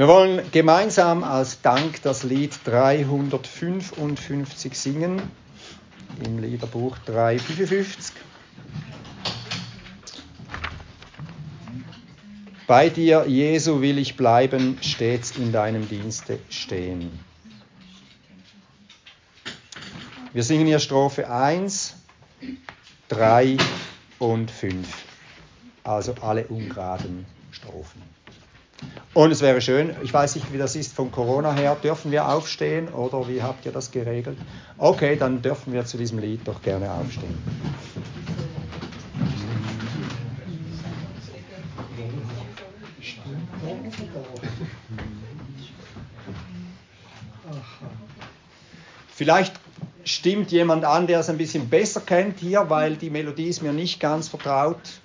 Wir 0.00 0.08
wollen 0.08 0.40
gemeinsam 0.50 1.22
als 1.24 1.60
Dank 1.60 2.00
das 2.00 2.22
Lied 2.22 2.58
355 2.64 4.74
singen, 4.74 5.20
im 6.24 6.38
Liederbuch 6.38 6.96
355. 7.04 8.14
Bei 12.66 12.88
dir, 12.88 13.26
Jesu, 13.28 13.82
will 13.82 13.98
ich 13.98 14.16
bleiben, 14.16 14.78
stets 14.80 15.36
in 15.36 15.52
deinem 15.52 15.86
Dienste 15.86 16.38
stehen. 16.48 17.20
Wir 20.32 20.44
singen 20.44 20.64
hier 20.64 20.78
Strophe 20.78 21.30
1, 21.30 21.96
3 23.08 23.58
und 24.18 24.50
5. 24.50 24.88
Also 25.84 26.14
alle 26.22 26.46
ungeraden 26.46 27.26
Strophen. 27.50 28.19
Und 29.12 29.32
es 29.32 29.40
wäre 29.40 29.60
schön, 29.60 29.94
ich 30.02 30.14
weiß 30.14 30.36
nicht, 30.36 30.52
wie 30.52 30.58
das 30.58 30.76
ist 30.76 30.92
von 30.92 31.10
Corona 31.10 31.52
her, 31.52 31.76
dürfen 31.82 32.12
wir 32.12 32.28
aufstehen 32.28 32.88
oder 32.88 33.26
wie 33.28 33.42
habt 33.42 33.66
ihr 33.66 33.72
das 33.72 33.90
geregelt? 33.90 34.38
Okay, 34.78 35.16
dann 35.16 35.42
dürfen 35.42 35.72
wir 35.72 35.84
zu 35.84 35.98
diesem 35.98 36.18
Lied 36.20 36.46
doch 36.46 36.62
gerne 36.62 36.90
aufstehen. 36.92 37.36
Vielleicht 49.08 49.52
stimmt 50.04 50.50
jemand 50.50 50.84
an, 50.84 51.06
der 51.06 51.20
es 51.20 51.28
ein 51.28 51.36
bisschen 51.36 51.68
besser 51.68 52.00
kennt 52.00 52.38
hier, 52.38 52.70
weil 52.70 52.96
die 52.96 53.10
Melodie 53.10 53.48
ist 53.48 53.62
mir 53.62 53.72
nicht 53.72 54.00
ganz 54.00 54.28
vertraut. 54.28 54.99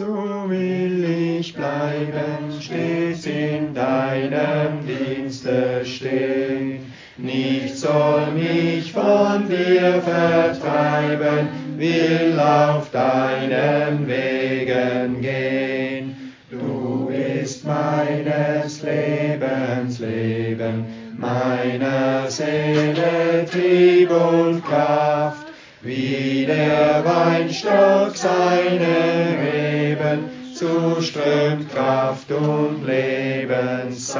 So 0.00 0.48
will 0.48 1.04
ich 1.04 1.52
bleiben, 1.52 2.58
stets 2.58 3.26
in 3.26 3.74
deinem 3.74 4.86
Dienste 4.86 5.84
stehen. 5.84 6.90
Nichts 7.18 7.82
soll 7.82 8.32
mich 8.32 8.90
von 8.94 9.46
dir 9.46 10.00
vertreiben, 10.00 11.48
will 11.76 12.40
auf 12.40 12.90
deinen 12.90 14.08
Wegen 14.08 15.20
gehen. 15.20 16.32
Du 16.50 17.10
bist 17.10 17.66
meines 17.66 18.82
Lebens 18.82 19.98
Leben, 19.98 20.86
meiner 21.18 22.30
Seele 22.30 23.44
Trieb 23.50 24.10
und 24.10 24.64
Kraft 24.64 25.50
wie 25.82 26.44
der 26.46 27.02
Weinstock 27.04 28.14
seine 28.14 29.39
Reben, 30.60 30.94
so 30.94 31.00
strömt 31.00 31.72
Kraft 31.72 32.30
und 32.30 32.86
Lebenssaft. 32.86 34.10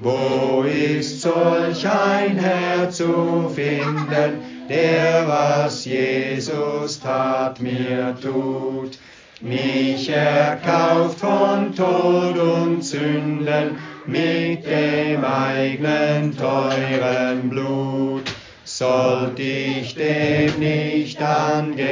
Wo 0.00 0.62
ist 0.62 1.20
solch 1.20 1.86
ein 1.86 2.38
Herr 2.38 2.88
zu 2.90 3.50
finden, 3.54 4.40
der 4.68 5.26
was 5.26 5.84
Jesus 5.84 7.00
tat 7.00 7.60
mir 7.60 8.16
tut, 8.22 8.98
mich 9.40 10.08
erkauft 10.08 11.20
von 11.20 11.74
Tod 11.74 12.38
und 12.38 12.82
Sünden 12.82 13.76
mit 14.06 14.64
dem 14.64 15.24
eigenen 15.24 16.36
teuren 16.36 17.50
Blut 17.50 18.30
sollt 18.64 19.38
ich 19.38 19.94
dem 19.94 20.58
nicht 20.58 21.20
angehören, 21.20 21.86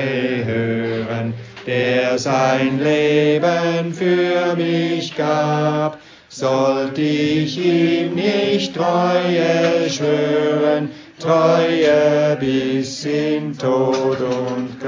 der 1.69 2.19
sein 2.19 2.81
Leben 2.83 3.93
für 3.93 4.57
mich 4.57 5.15
gab, 5.15 5.99
sollt 6.31 6.97
ich 6.97 7.59
ihm 7.63 8.15
nicht 8.15 8.75
Treue 8.75 9.91
schwören, 9.91 10.89
Treue 11.19 12.39
bis 12.41 13.05
in 13.05 13.57
Tod 13.59 14.19
und 14.19 14.81